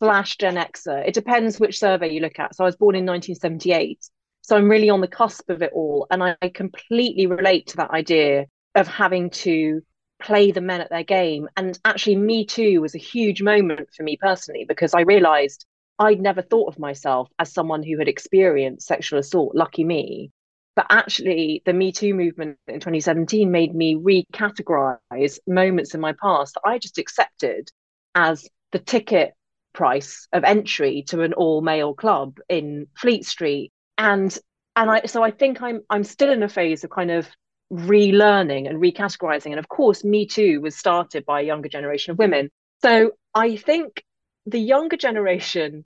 [0.00, 1.06] slash Gen Xer.
[1.06, 2.54] It depends which survey you look at.
[2.54, 4.08] So I was born in 1978.
[4.42, 6.06] So I'm really on the cusp of it all.
[6.10, 9.82] And I completely relate to that idea of having to
[10.20, 11.48] play the men at their game.
[11.56, 15.66] And actually, Me Too was a huge moment for me personally because I realized
[15.98, 19.54] I'd never thought of myself as someone who had experienced sexual assault.
[19.54, 20.30] Lucky me.
[20.76, 26.54] But actually, the Me Too movement in 2017 made me recategorize moments in my past
[26.54, 27.68] that I just accepted
[28.14, 29.34] as the ticket
[29.72, 33.72] price of entry to an all male club in Fleet Street.
[33.98, 34.36] And
[34.76, 37.28] and I so I think I'm I'm still in a phase of kind of
[37.72, 39.50] relearning and recategorizing.
[39.50, 42.50] And of course, Me Too was started by a younger generation of women.
[42.82, 44.04] So I think
[44.46, 45.84] the younger generation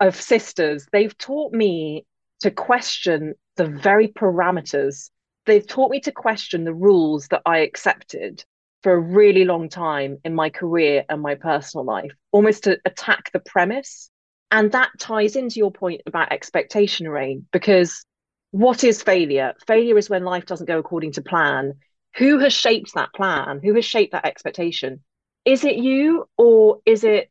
[0.00, 2.04] of sisters, they've taught me
[2.40, 5.10] to question the very parameters.
[5.46, 8.44] They've taught me to question the rules that I accepted
[8.82, 13.30] for a really long time in my career and my personal life, almost to attack
[13.32, 14.10] the premise.
[14.50, 18.04] And that ties into your point about expectation, Rain, because
[18.50, 19.54] what is failure?
[19.66, 21.74] Failure is when life doesn't go according to plan.
[22.16, 23.60] Who has shaped that plan?
[23.62, 25.02] Who has shaped that expectation?
[25.44, 27.30] Is it you or is it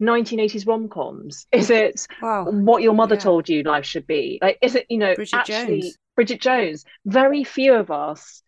[0.00, 1.46] 1980s rom-coms?
[1.52, 2.46] Is it Wow.
[2.50, 3.20] what your mother Yeah.
[3.20, 4.38] told you life should be?
[4.42, 5.98] Like, is it, you know, Bridget actually Jones.
[6.16, 6.84] Bridget Jones?
[7.04, 8.42] Very few of us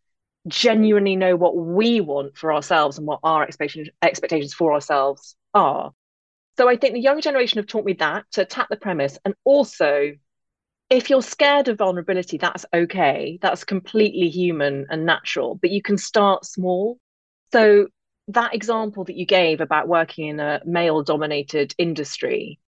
[0.48, 5.92] genuinely know what we want for ourselves and what our expectations expectations for ourselves are.
[6.56, 9.34] So I think the younger generation have taught me that to attack the premise and
[9.44, 10.12] also
[10.90, 13.38] if you're scared of vulnerability, that's okay.
[13.42, 16.98] That's completely human and natural, but you can start small.
[17.52, 17.88] So
[18.28, 22.58] that example that you gave about working in a male dominated industry,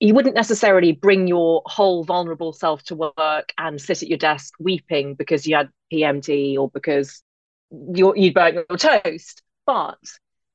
[0.00, 4.54] you wouldn't necessarily bring your whole vulnerable self to work and sit at your desk
[4.60, 7.22] weeping because you had PMT or because
[7.70, 9.42] you you burnt your toast.
[9.66, 9.98] But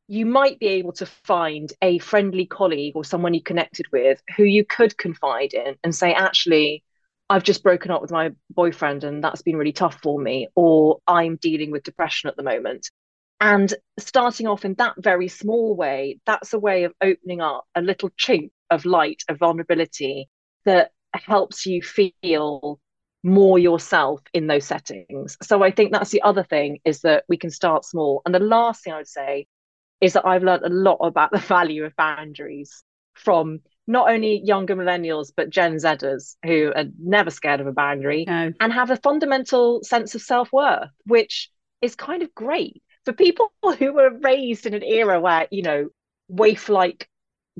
[0.07, 4.43] you might be able to find a friendly colleague or someone you connected with who
[4.43, 6.83] you could confide in and say, actually,
[7.29, 10.99] I've just broken up with my boyfriend and that's been really tough for me, or
[11.07, 12.89] I'm dealing with depression at the moment.
[13.39, 17.81] And starting off in that very small way, that's a way of opening up a
[17.81, 20.30] little chink of light, of vulnerability
[20.65, 22.80] that helps you feel
[23.24, 25.38] more yourself in those settings.
[25.41, 28.21] So I think that's the other thing is that we can start small.
[28.26, 29.47] And the last thing I would say
[30.01, 34.76] is that I've learned a lot about the value of boundaries from not only younger
[34.76, 38.51] millennials, but Gen Zers who are never scared of a boundary No.
[38.59, 41.49] and have a fundamental sense of self worth, which
[41.82, 45.89] is kind of great for people who were raised in an era where, you know,
[46.30, 47.07] waif like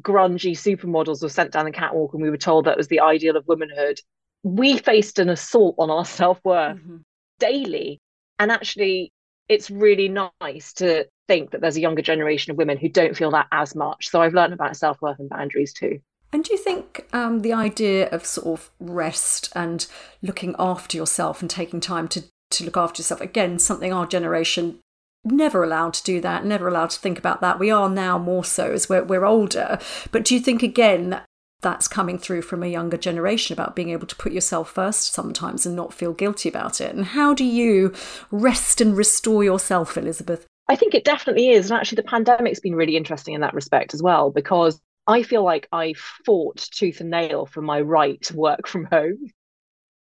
[0.02, 3.38] grungy supermodels were sent down the catwalk and we were told that was the ideal
[3.38, 4.00] of womanhood.
[4.44, 7.04] We faced an assault on our self worth Mhm.
[7.40, 8.00] daily.
[8.40, 9.12] And actually,
[9.48, 13.32] it's really nice to think that there's a younger generation of women who don't feel
[13.32, 14.10] that as much.
[14.10, 16.00] So I've learned about self worth and boundaries too.
[16.32, 19.86] And do you think um, the idea of sort of rest and
[20.24, 24.80] looking after yourself and taking time to, to look after yourself, again, something our generation
[25.24, 27.60] never allowed to do that, never allowed to think about that.
[27.60, 29.80] We are now more so as we're, we're older.
[30.12, 31.26] But do you think, again, that
[31.62, 35.66] that's coming through from a younger generation about being able to put yourself first sometimes
[35.66, 36.94] and not feel guilty about it?
[36.94, 37.94] And how do you
[38.32, 40.46] rest and restore yourself, Elizabeth?
[40.68, 41.72] I think it definitely is.
[41.72, 45.44] And actually, the pandemic's been really interesting in that respect as well, because I feel
[45.44, 45.94] like I
[46.26, 49.30] fought tooth and nail for my right to work from home.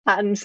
[0.05, 0.41] And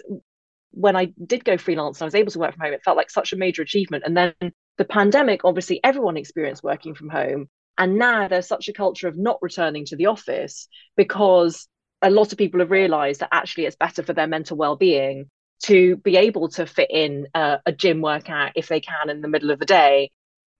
[0.70, 2.96] when I did go freelance and I was able to work from home, it felt
[2.96, 4.04] like such a major achievement.
[4.06, 4.34] And then
[4.76, 7.48] the pandemic, obviously, everyone experienced working from home.
[7.76, 11.68] And now there's such a culture of not returning to the office because
[12.02, 15.30] a lot of people have realized that actually it's better for their mental well-being
[15.64, 19.28] to be able to fit in a, a gym workout if they can in the
[19.28, 20.10] middle of the day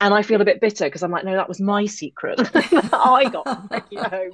[0.00, 2.38] and I feel a bit bitter because I'm like, no, that was my secret.
[2.54, 4.30] I got from home.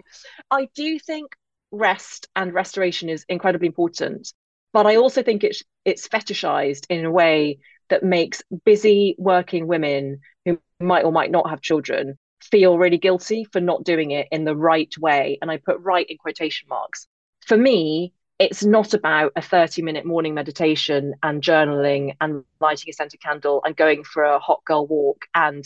[0.51, 1.35] I do think
[1.71, 4.33] rest and restoration is incredibly important,
[4.75, 10.21] but I also think it's it's fetishized in a way that makes busy working women
[10.45, 14.45] who might or might not have children feel really guilty for not doing it in
[14.45, 15.39] the right way.
[15.41, 17.07] And I put right in quotation marks.
[17.47, 22.93] For me, it's not about a 30 minute morning meditation and journaling and lighting a
[22.93, 25.65] scented candle and going for a hot girl walk and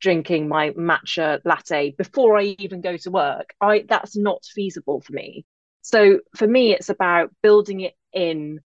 [0.00, 3.54] drinking my matcha latte before I even go to work.
[3.60, 5.44] I that's not feasible for me.
[5.82, 8.60] So for me it's about building it in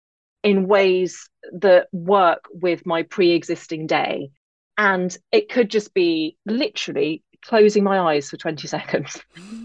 [0.44, 4.30] in ways that work with my pre-existing day.
[4.78, 9.20] And it could just be literally closing my eyes for 20 seconds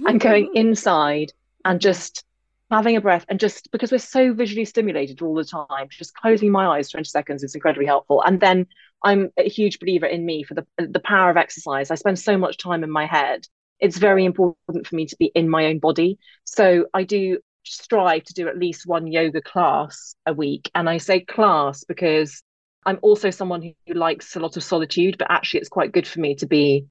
[0.06, 1.32] and going inside
[1.64, 2.24] and just
[2.70, 6.52] having a breath and just because we're so visually stimulated all the time just closing
[6.52, 8.22] my eyes 20 seconds is incredibly helpful.
[8.22, 8.66] And then
[9.02, 11.90] i'm a huge believer in me for the the power of exercise.
[11.90, 13.46] I spend so much time in my head.
[13.80, 16.18] It's very important for me to be in my own body.
[16.44, 20.96] So i do strive to do at least one yoga class a week and i
[20.96, 22.42] say class because
[22.86, 26.20] i'm also someone who likes a lot of solitude but actually it's quite good for
[26.20, 26.86] me to be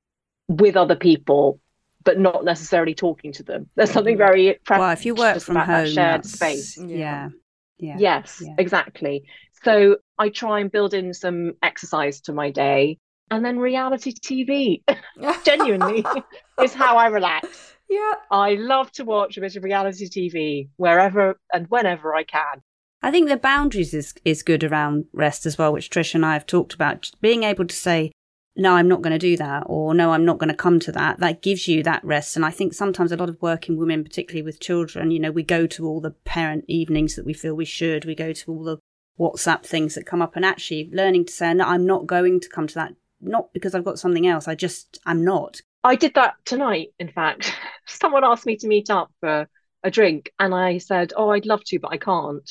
[0.47, 1.59] with other people
[2.03, 3.69] but not necessarily talking to them.
[3.75, 4.19] There's something mm.
[4.19, 4.91] very well.
[4.91, 7.29] If you work from home, shared space, yeah.
[7.77, 8.55] yeah, yes, yeah.
[8.57, 9.23] exactly.
[9.63, 12.97] So I try and build in some exercise to my day,
[13.29, 14.83] and then reality TV,
[15.43, 16.05] genuinely,
[16.61, 17.75] is how I relax.
[17.89, 22.61] Yeah, I love to watch a bit of reality TV wherever and whenever I can.
[23.01, 26.33] I think the boundaries is is good around rest as well, which Trish and I
[26.33, 27.09] have talked about.
[27.21, 28.11] being able to say,
[28.55, 30.91] no, I'm not going to do that, or no, I'm not going to come to
[30.91, 31.19] that.
[31.19, 32.35] That gives you that rest.
[32.35, 35.43] And I think sometimes a lot of working women, particularly with children, you know, we
[35.43, 38.05] go to all the parent evenings that we feel we should.
[38.05, 38.77] We go to all the
[39.17, 42.49] WhatsApp things that come up and actually learning to say, no, I'm not going to
[42.49, 42.93] come to that.
[43.21, 44.47] Not because I've got something else.
[44.47, 45.61] I just, I'm not.
[45.83, 47.53] I did that tonight, in fact.
[47.87, 49.47] Someone asked me to meet up for
[49.83, 52.49] a drink and I said, oh, I'd love to, but I can't.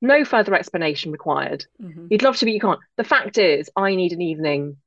[0.00, 1.66] No further explanation required.
[1.80, 2.08] Mm-hmm.
[2.10, 2.80] You'd love to, but you can't.
[2.96, 4.78] The fact is, I need an evening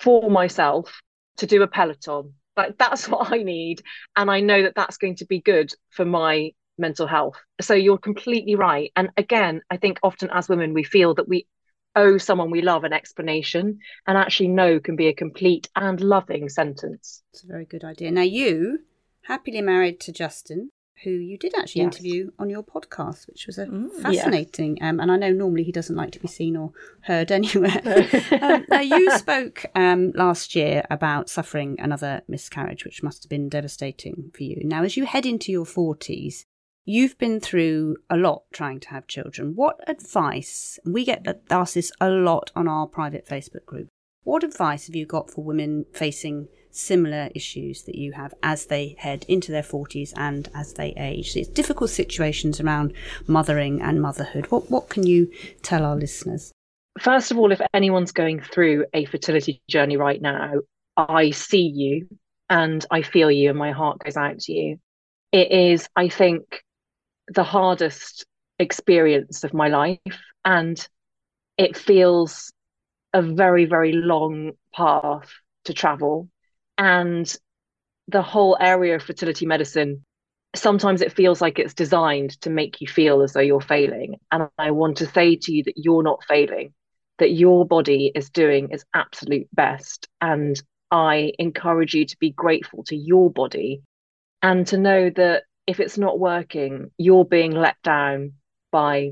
[0.00, 1.00] for myself
[1.36, 3.82] to do a peloton like that's what i need
[4.16, 7.98] and i know that that's going to be good for my mental health so you're
[7.98, 11.46] completely right and again i think often as women we feel that we
[11.96, 16.48] owe someone we love an explanation and actually no can be a complete and loving
[16.48, 18.80] sentence it's a very good idea now you
[19.22, 20.70] happily married to justin
[21.02, 21.94] who you did actually yes.
[21.94, 24.76] interview on your podcast, which was a mm, fascinating.
[24.76, 24.90] Yeah.
[24.90, 26.72] Um, and I know normally he doesn't like to be seen or
[27.02, 27.80] heard anywhere.
[28.42, 33.48] um, now you spoke um, last year about suffering another miscarriage, which must have been
[33.48, 34.60] devastating for you.
[34.64, 36.44] Now, as you head into your forties,
[36.90, 39.54] you've been through a lot trying to have children.
[39.54, 40.78] What advice?
[40.84, 43.88] We get asked this a lot on our private Facebook group.
[44.24, 48.94] What advice have you got for women facing similar issues that you have as they
[48.98, 51.36] head into their 40s and as they age.
[51.36, 52.92] It's difficult situations around
[53.26, 54.46] mothering and motherhood.
[54.50, 55.30] What, what can you
[55.62, 56.52] tell our listeners?
[57.00, 60.60] First of all, if anyone's going through a fertility journey right now,
[60.96, 62.08] I see you
[62.48, 64.78] and I feel you, and my heart goes out to you.
[65.32, 66.62] It is, I think,
[67.30, 68.26] the hardest
[68.58, 69.98] experience of my life,
[70.44, 70.88] and
[71.56, 72.52] it feels
[73.12, 75.30] a very, very long path
[75.64, 76.28] to travel.
[76.78, 77.32] And
[78.08, 80.04] the whole area of fertility medicine
[80.54, 84.16] sometimes it feels like it's designed to make you feel as though you're failing.
[84.32, 86.74] And i want to say to you that you're not failing
[87.18, 90.08] that your body is doing its absolute best.
[90.20, 90.60] And
[90.90, 93.82] i encourage you to be grateful to your body
[94.42, 98.32] and to know that if it's not working you're being let down
[98.70, 99.10] by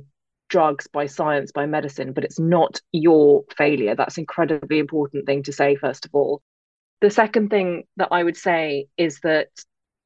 [0.48, 5.52] drugs by science by medicine but it's not your failure that's incredibly important thing to
[5.52, 6.42] say first of all
[7.00, 9.48] the second thing that I would say is that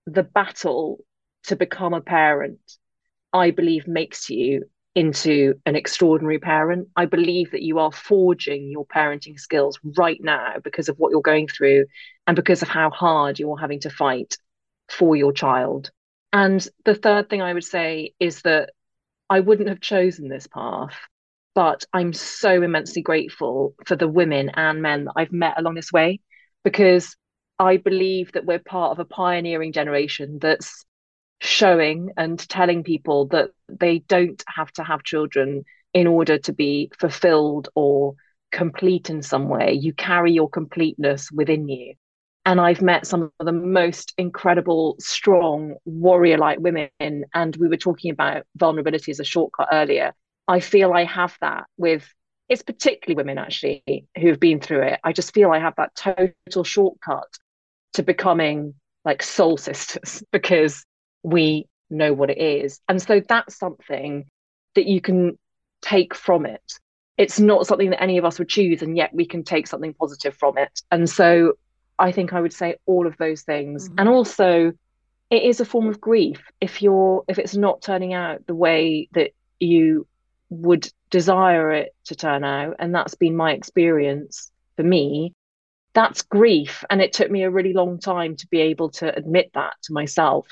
[0.06, 0.98] the battle
[1.44, 2.60] to become a parent,
[3.32, 4.64] I believe, makes you
[4.94, 6.88] into an extraordinary parent.
[6.96, 11.22] I believe that you are forging your parenting skills right now because of what you're
[11.22, 11.86] going through
[12.26, 14.36] and because of how hard you're having to fight
[14.90, 15.90] for your child.
[16.32, 18.70] And the third thing I would say is that
[19.28, 20.96] I wouldn't have chosen this path,
[21.54, 25.92] but I'm so immensely grateful for the women and men that I've met along this
[25.92, 26.20] way
[26.64, 27.16] because
[27.58, 30.84] I believe that we're part of a pioneering generation that's
[31.40, 36.90] showing and telling people that they don't have to have children in order to be
[36.98, 38.14] fulfilled or
[38.50, 39.72] complete in some way.
[39.72, 41.94] You carry your completeness within you.
[42.44, 46.90] And I've met some of the most incredible, strong, warrior like women.
[46.98, 50.12] And we were talking about vulnerability as a shortcut earlier.
[50.48, 52.12] I feel I have that with
[52.48, 55.00] it's particularly women actually who've been through it.
[55.04, 57.28] I just feel I have that total shortcut
[57.94, 58.74] to becoming
[59.04, 60.84] like soul sisters because
[61.22, 62.80] we know what it is.
[62.88, 64.26] And so that's something
[64.74, 65.38] that you can
[65.80, 66.62] take from it.
[67.16, 69.94] It's not something that any of us would choose, and yet we can take something
[69.94, 70.82] positive from it.
[70.90, 71.54] And so
[71.98, 73.88] I think I would say all of those things.
[73.88, 73.98] Mm-hmm.
[73.98, 74.72] And also,
[75.32, 79.08] it is a form of grief if you're if it's not turning out the way
[79.12, 80.06] that you
[80.50, 85.32] would desire it to turn out and that's been my experience for me
[85.94, 89.50] that's grief and it took me a really long time to be able to admit
[89.54, 90.46] that to myself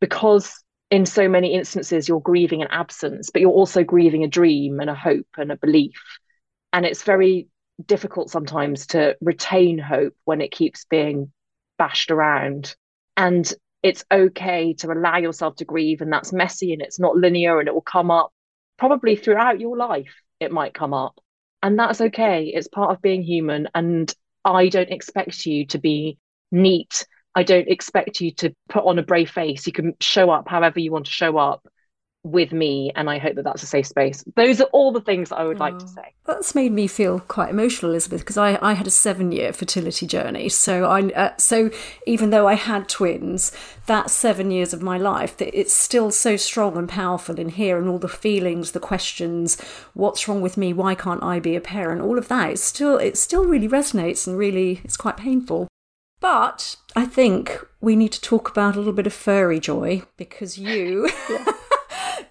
[0.00, 4.80] because in so many instances you're grieving an absence but you're also grieving a dream
[4.80, 5.96] and a hope and a belief
[6.74, 7.48] and it's very
[7.84, 11.32] difficult sometimes to retain hope when it keeps being
[11.78, 12.74] bashed around.
[13.16, 13.50] And
[13.82, 17.68] it's okay to allow yourself to grieve and that's messy and it's not linear and
[17.68, 18.32] it will come up.
[18.78, 21.18] Probably throughout your life it might come up.
[21.62, 22.52] And that's okay.
[22.54, 24.12] It's part of being human and
[24.44, 26.18] i don't expect you to be
[26.52, 27.06] neat.
[27.34, 29.66] I don't expect you to put on a brave face.
[29.66, 31.66] You can show up however you want to show up
[32.26, 34.24] with me and i hope that that's a safe space.
[34.34, 35.88] Those are all the things i would oh, like to oh.
[35.88, 36.12] say.
[36.24, 40.06] That's made me feel quite emotional elizabeth because i, I had a seven year fertility
[40.06, 40.48] journey.
[40.48, 41.70] So i uh, so
[42.06, 43.52] even though i had twins
[43.86, 47.78] that seven years of my life that it's still so strong and powerful in here
[47.78, 49.60] and all the feelings the questions
[49.94, 50.72] what's wrong with me?
[50.72, 52.02] Why can't i be a parent?
[52.02, 55.68] All of that it's still it still really resonates and really it's quite painful.
[56.18, 60.58] But I think we need to talk about a little bit of furry joy because
[60.58, 61.08] you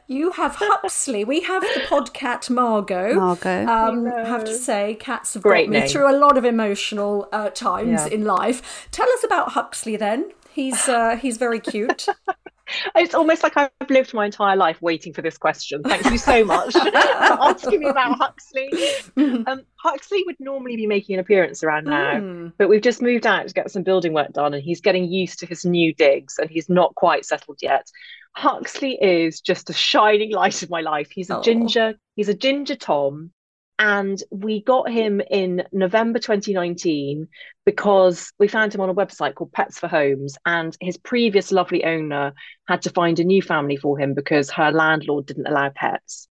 [0.07, 1.23] You have Huxley.
[1.23, 3.15] We have the podcat Margot.
[3.15, 3.65] Margot.
[3.65, 5.89] Um, I have to say, cats have Great got me name.
[5.89, 8.13] through a lot of emotional uh, times yeah.
[8.13, 8.87] in life.
[8.91, 10.31] Tell us about Huxley then.
[10.51, 12.05] He's uh, he's very cute.
[12.95, 15.81] it's almost like I've lived my entire life waiting for this question.
[15.81, 18.69] Thank you so much for asking me about Huxley.
[19.17, 22.53] Um, Huxley would normally be making an appearance around now, mm.
[22.59, 25.39] but we've just moved out to get some building work done, and he's getting used
[25.39, 27.89] to his new digs, and he's not quite settled yet.
[28.35, 31.09] Huxley is just a shining light of my life.
[31.11, 31.41] He's a oh.
[31.41, 33.31] ginger, he's a ginger Tom.
[33.77, 37.27] And we got him in November 2019
[37.65, 40.37] because we found him on a website called Pets for Homes.
[40.45, 42.33] And his previous lovely owner
[42.69, 46.29] had to find a new family for him because her landlord didn't allow pets.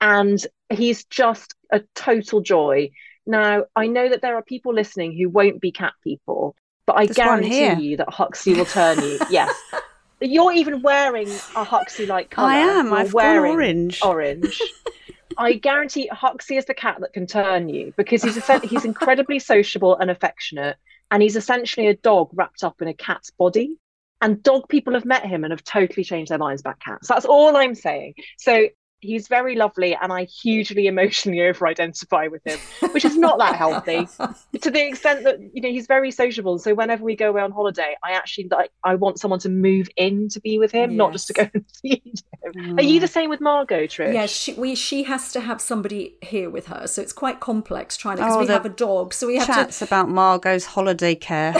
[0.00, 2.90] And he's just a total joy.
[3.26, 7.06] Now, I know that there are people listening who won't be cat people, but I
[7.06, 9.18] There's guarantee you that Huxley will turn you.
[9.30, 9.54] yes.
[10.20, 12.48] You're even wearing a Huxley like colour.
[12.48, 12.86] I am.
[12.86, 14.00] You're I've wearing orange.
[14.02, 14.60] Orange.
[15.38, 19.96] I guarantee Huxley is the cat that can turn you because he's he's incredibly sociable
[19.96, 20.76] and affectionate,
[21.10, 23.76] and he's essentially a dog wrapped up in a cat's body.
[24.22, 27.08] And dog people have met him and have totally changed their minds about cats.
[27.08, 28.14] That's all I'm saying.
[28.38, 28.68] So
[29.00, 32.58] he's very lovely and I hugely emotionally over identify with him,
[32.92, 34.06] which is not that healthy
[34.60, 36.58] to the extent that, you know, he's very sociable.
[36.58, 39.88] So whenever we go away on holiday, I actually like, I want someone to move
[39.96, 40.98] in to be with him, yes.
[40.98, 42.52] not just to go and see him.
[42.54, 42.78] Mm.
[42.78, 44.12] Are you the same with Margot, Trish?
[44.12, 46.86] Yeah, she, we, she has to have somebody here with her.
[46.86, 49.14] So it's quite complex trying to, because oh, we have a dog.
[49.14, 49.84] So we have chats to.
[49.84, 51.54] about Margot's holiday care.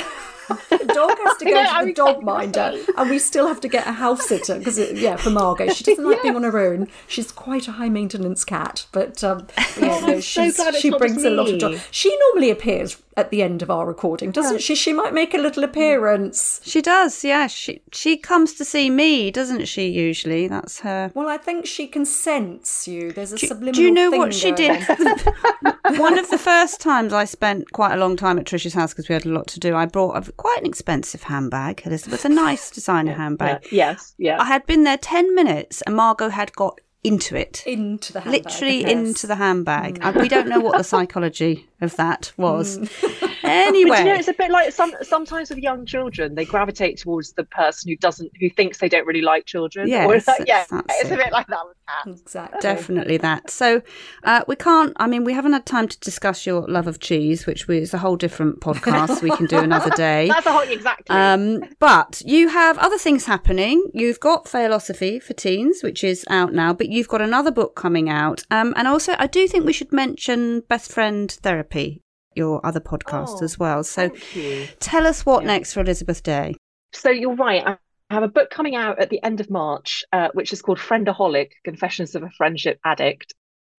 [0.48, 3.86] The dog has to go to the dog minder, and we still have to get
[3.86, 6.22] a house sitter because, yeah, for Margot, she doesn't like yeah.
[6.22, 6.88] being on her own.
[7.06, 9.46] She's quite a high maintenance cat, but um,
[9.78, 11.80] yeah, no, so she brings a lot of joy.
[11.90, 14.60] She normally appears at the end of our recording, doesn't yeah.
[14.60, 14.74] she?
[14.74, 16.60] She might make a little appearance.
[16.62, 17.46] She does, yeah.
[17.46, 19.88] She she comes to see me, doesn't she?
[19.88, 21.10] Usually, that's her.
[21.14, 23.12] Well, I think she can sense you.
[23.12, 23.74] There's a do, subliminal.
[23.74, 24.82] Do you know what she did?
[25.98, 29.08] One of the first times I spent quite a long time at Trish's house because
[29.08, 29.74] we had a lot to do.
[29.74, 33.62] I brought a, quite an expensive handbag, Elizabeth, a nice designer yeah, handbag.
[33.64, 34.40] Yeah, yes, yeah.
[34.40, 37.62] I had been there ten minutes, and Margot had got into it.
[37.66, 38.44] Into the handbag.
[38.44, 38.90] Literally yes.
[38.90, 40.00] into the handbag.
[40.00, 40.20] Mm.
[40.20, 42.78] we don't know what the psychology of that was.
[43.46, 43.48] Mm.
[43.48, 43.98] anyway.
[43.98, 47.44] You know, it's a bit like some sometimes with young children, they gravitate towards the
[47.44, 49.88] person who doesn't who thinks they don't really like children.
[49.88, 51.12] Yes, like, yeah, it's it.
[51.12, 52.20] a bit like that with cats.
[52.22, 52.60] Exactly.
[52.60, 53.50] Definitely that.
[53.50, 53.82] So
[54.24, 57.46] uh, we can't I mean we haven't had time to discuss your love of cheese,
[57.46, 60.28] which is a whole different podcast we can do another day.
[60.32, 61.14] That's a whole exactly.
[61.14, 63.90] Um, but you have other things happening.
[63.92, 68.08] You've got Failosophy for Teens, which is out now, but you've got another book coming
[68.08, 68.42] out.
[68.50, 71.65] Um, and also, I do think we should mention Best Friend Therapy,
[72.36, 73.82] your other podcast oh, as well.
[73.82, 74.10] So
[74.78, 75.48] tell us what yeah.
[75.48, 76.54] next for Elizabeth Day.
[76.92, 77.66] So you're right.
[77.66, 80.78] I have a book coming out at the end of March, uh, which is called
[80.78, 83.34] Friendaholic Confessions of a Friendship Addict.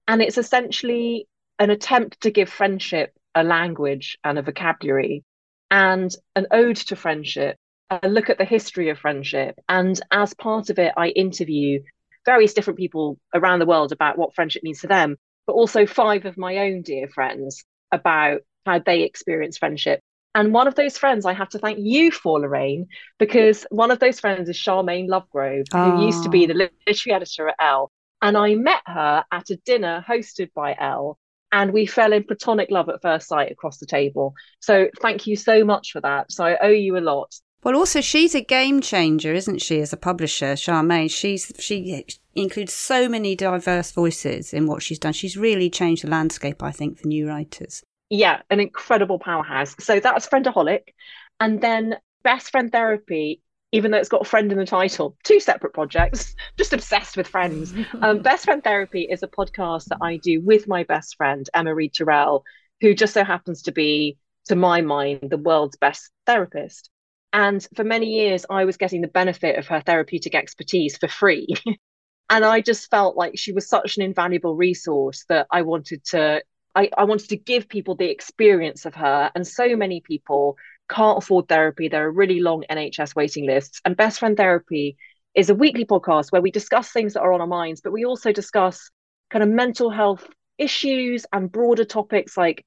[0.08, 1.28] And it's essentially
[1.60, 5.24] an attempt to give friendship a language and a vocabulary
[5.70, 7.58] and an ode to friendship,
[7.90, 9.56] a look at the history of friendship.
[9.70, 11.80] And as part of it, I interview
[12.26, 16.26] various different people around the world about what friendship means to them, but also five
[16.26, 20.02] of my own dear friends about how they experience friendship.
[20.36, 24.00] And one of those friends I have to thank you for, Lorraine, because one of
[24.00, 25.98] those friends is Charmaine Lovegrove, oh.
[25.98, 26.70] who used to be the ah.
[26.86, 27.92] literary editor at Elle.
[28.22, 31.18] And I met her at a dinner hosted by Elle,
[31.52, 34.34] and we fell in platonic love at first sight across the table.
[34.60, 36.32] So thank you so much for that.
[36.32, 37.34] So I owe you a lot.
[37.64, 39.82] Well, also she's a game changer, isn't she?
[39.82, 42.06] As a publisher, Charmaine, she's she
[42.38, 45.14] includes so many diverse voices in what she's done.
[45.14, 47.84] She's really changed the landscape, I think, for new writers.
[48.10, 49.76] Yeah, an incredible powerhouse.
[49.80, 50.94] So that's Friendaholic,
[51.40, 53.42] and then Best Friend Therapy.
[53.74, 56.34] Even though it's got a friend in the title, two separate projects.
[56.58, 57.74] Just obsessed with friends.
[58.02, 61.76] Um, best Friend Therapy is a podcast that I do with my best friend Emma
[61.76, 62.44] Reed Turrell,
[62.80, 66.90] who just so happens to be, to my mind, the world's best therapist.
[67.34, 71.48] And for many years, I was getting the benefit of her therapeutic expertise for free.
[72.30, 76.42] and I just felt like she was such an invaluable resource that I wanted to.
[76.76, 79.32] I, I wanted to give people the experience of her.
[79.34, 80.58] And so many people
[80.90, 81.88] can't afford therapy.
[81.88, 83.82] There are really long NHS waiting lists.
[83.86, 84.98] And Best Friend Therapy
[85.36, 88.06] is a weekly podcast where we discuss things that are on our minds, but we
[88.06, 88.92] also discuss
[89.30, 92.66] kind of mental health issues and broader topics like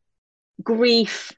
[0.62, 1.32] grief,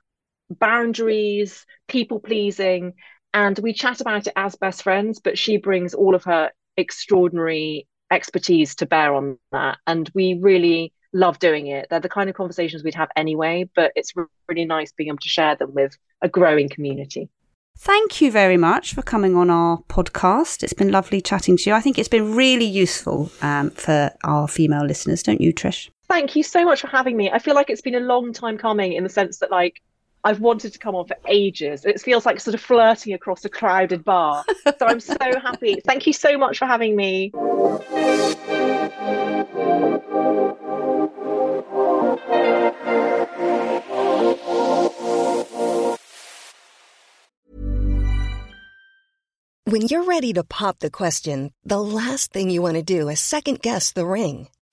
[0.50, 2.92] boundaries, people pleasing.
[3.34, 7.86] And we chat about it as best friends, but she brings all of her extraordinary
[8.12, 9.78] expertise to bear on that.
[9.86, 11.86] And we really love doing it.
[11.90, 14.12] They're the kind of conversations we'd have anyway, but it's
[14.48, 17.28] really nice being able to share them with a growing community.
[17.78, 20.62] Thank you very much for coming on our podcast.
[20.62, 21.74] It's been lovely chatting to you.
[21.74, 25.88] I think it's been really useful um, for our female listeners, don't you, Trish?
[26.06, 27.30] Thank you so much for having me.
[27.30, 29.80] I feel like it's been a long time coming in the sense that, like,
[30.24, 31.84] I've wanted to come on for ages.
[31.84, 34.44] It feels like sort of flirting across a crowded bar.
[34.64, 35.80] So I'm so happy.
[35.84, 37.32] Thank you so much for having me.
[49.64, 53.20] When you're ready to pop the question, the last thing you want to do is
[53.20, 54.48] second guess the ring.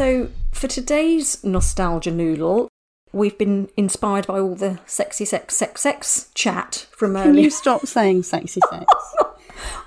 [0.00, 2.70] So, for today's nostalgia noodle,
[3.12, 7.34] we've been inspired by all the sexy sex sex sex chat from earlier.
[7.34, 8.86] Can you stop saying sexy sex?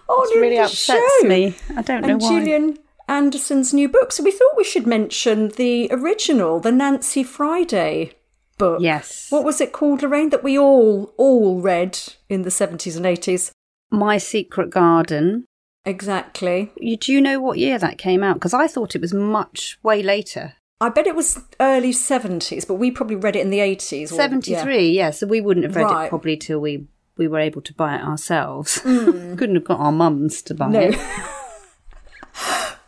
[0.07, 1.27] oh, it really upsets show.
[1.27, 1.55] me.
[1.75, 2.29] I don't know and why.
[2.29, 4.11] Gillian Anderson's new book.
[4.11, 8.11] So we thought we should mention the original, the Nancy Friday
[8.59, 8.81] book.
[8.83, 9.31] Yes.
[9.31, 10.29] What was it called, Lorraine?
[10.29, 11.99] That we all all read
[12.29, 13.51] in the seventies and eighties.
[13.89, 15.47] My Secret Garden.
[15.85, 16.71] Exactly.
[16.77, 18.35] You, do you know what year that came out?
[18.35, 20.53] Because I thought it was much way later.
[20.79, 24.11] I bet it was early 70s, but we probably read it in the 80s.
[24.11, 25.05] Or, 73, yeah.
[25.05, 25.09] yeah.
[25.11, 26.05] So we wouldn't have read Right.
[26.05, 26.87] it probably till we,
[27.17, 28.79] we were able to buy it ourselves.
[28.79, 29.37] Mm.
[29.37, 30.79] Couldn't have got our mums to buy No.
[30.79, 30.95] it.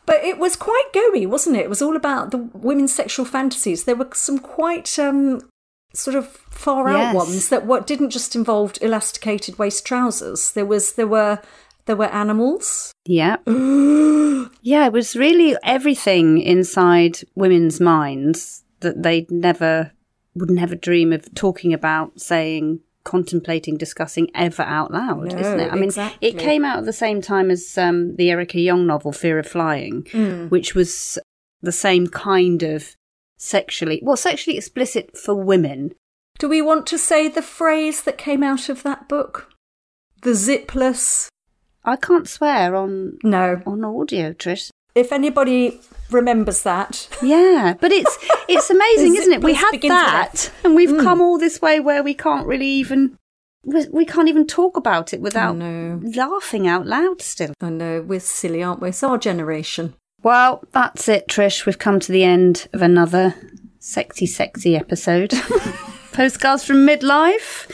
[0.07, 1.61] But it was quite goey, wasn't it?
[1.61, 3.85] It was all about the women's sexual fantasies.
[3.85, 5.41] There were some quite um,
[5.95, 7.15] sort of far out Yes.
[7.15, 10.51] ones that what didn't just involve elasticated waist trousers.
[10.51, 11.41] There was there were
[11.85, 12.93] there were animals.
[13.05, 13.37] Yeah.
[13.47, 19.91] yeah, it was really everything inside women's minds that they'd never,
[20.35, 25.71] would never dream of talking about, saying, contemplating, discussing ever out loud, No, isn't it?
[25.71, 26.27] I mean, exactly.
[26.27, 29.47] it came out at the same time as um, the Erica Jong novel, Fear of
[29.47, 30.49] Flying, Mm.
[30.49, 31.17] which was
[31.61, 32.95] the same kind of
[33.37, 35.93] sexually, well, sexually explicit for women.
[36.39, 39.49] Do we want to say the phrase that came out of that book?
[40.23, 41.27] The zipless
[41.85, 43.61] I can't swear on No.
[43.65, 44.69] on audio, Trish.
[44.95, 45.79] If anybody
[46.11, 48.17] remembers that, Yeah, but it's
[48.47, 49.43] it's amazing, isn't it?
[49.43, 51.03] We had that, and we've Mm.
[51.03, 53.17] come all this way where we can't really even
[53.63, 57.21] we we can't even talk about it without laughing out loud.
[57.21, 58.89] Still, I know we're silly, aren't we?
[58.89, 59.93] It's our generation.
[60.23, 61.65] well, that's it, Trish.
[61.65, 63.35] We've come to the end of another
[63.79, 65.33] sexy, sexy episode.
[66.15, 67.69] Postcards from midlife.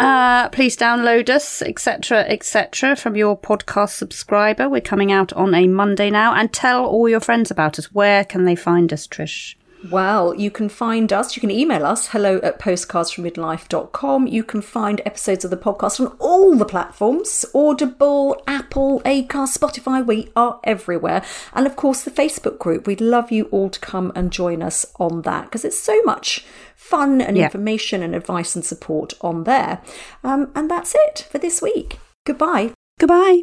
[0.00, 4.68] Uh, please download us, etc., etc., from your podcast subscriber.
[4.68, 7.94] We're coming out on a Monday now, and tell all your friends about us.
[7.94, 9.54] Where can they find us, Trish?
[9.90, 14.26] Well, you can find us, you can email us, hello at postcardsfrommidlife.com.
[14.26, 20.04] You can find episodes of the podcast on all the platforms Audible, Apple, Acast, Spotify.
[20.04, 21.22] We are everywhere.
[21.54, 22.86] And of course, the Facebook group.
[22.86, 26.44] We'd love you all to come and join us on that because it's so much
[26.74, 27.44] fun and Yeah.
[27.44, 29.80] information and advice and support on there.
[30.24, 31.98] Um, and that's it for this week.
[32.24, 32.72] Goodbye.
[32.98, 33.42] Goodbye.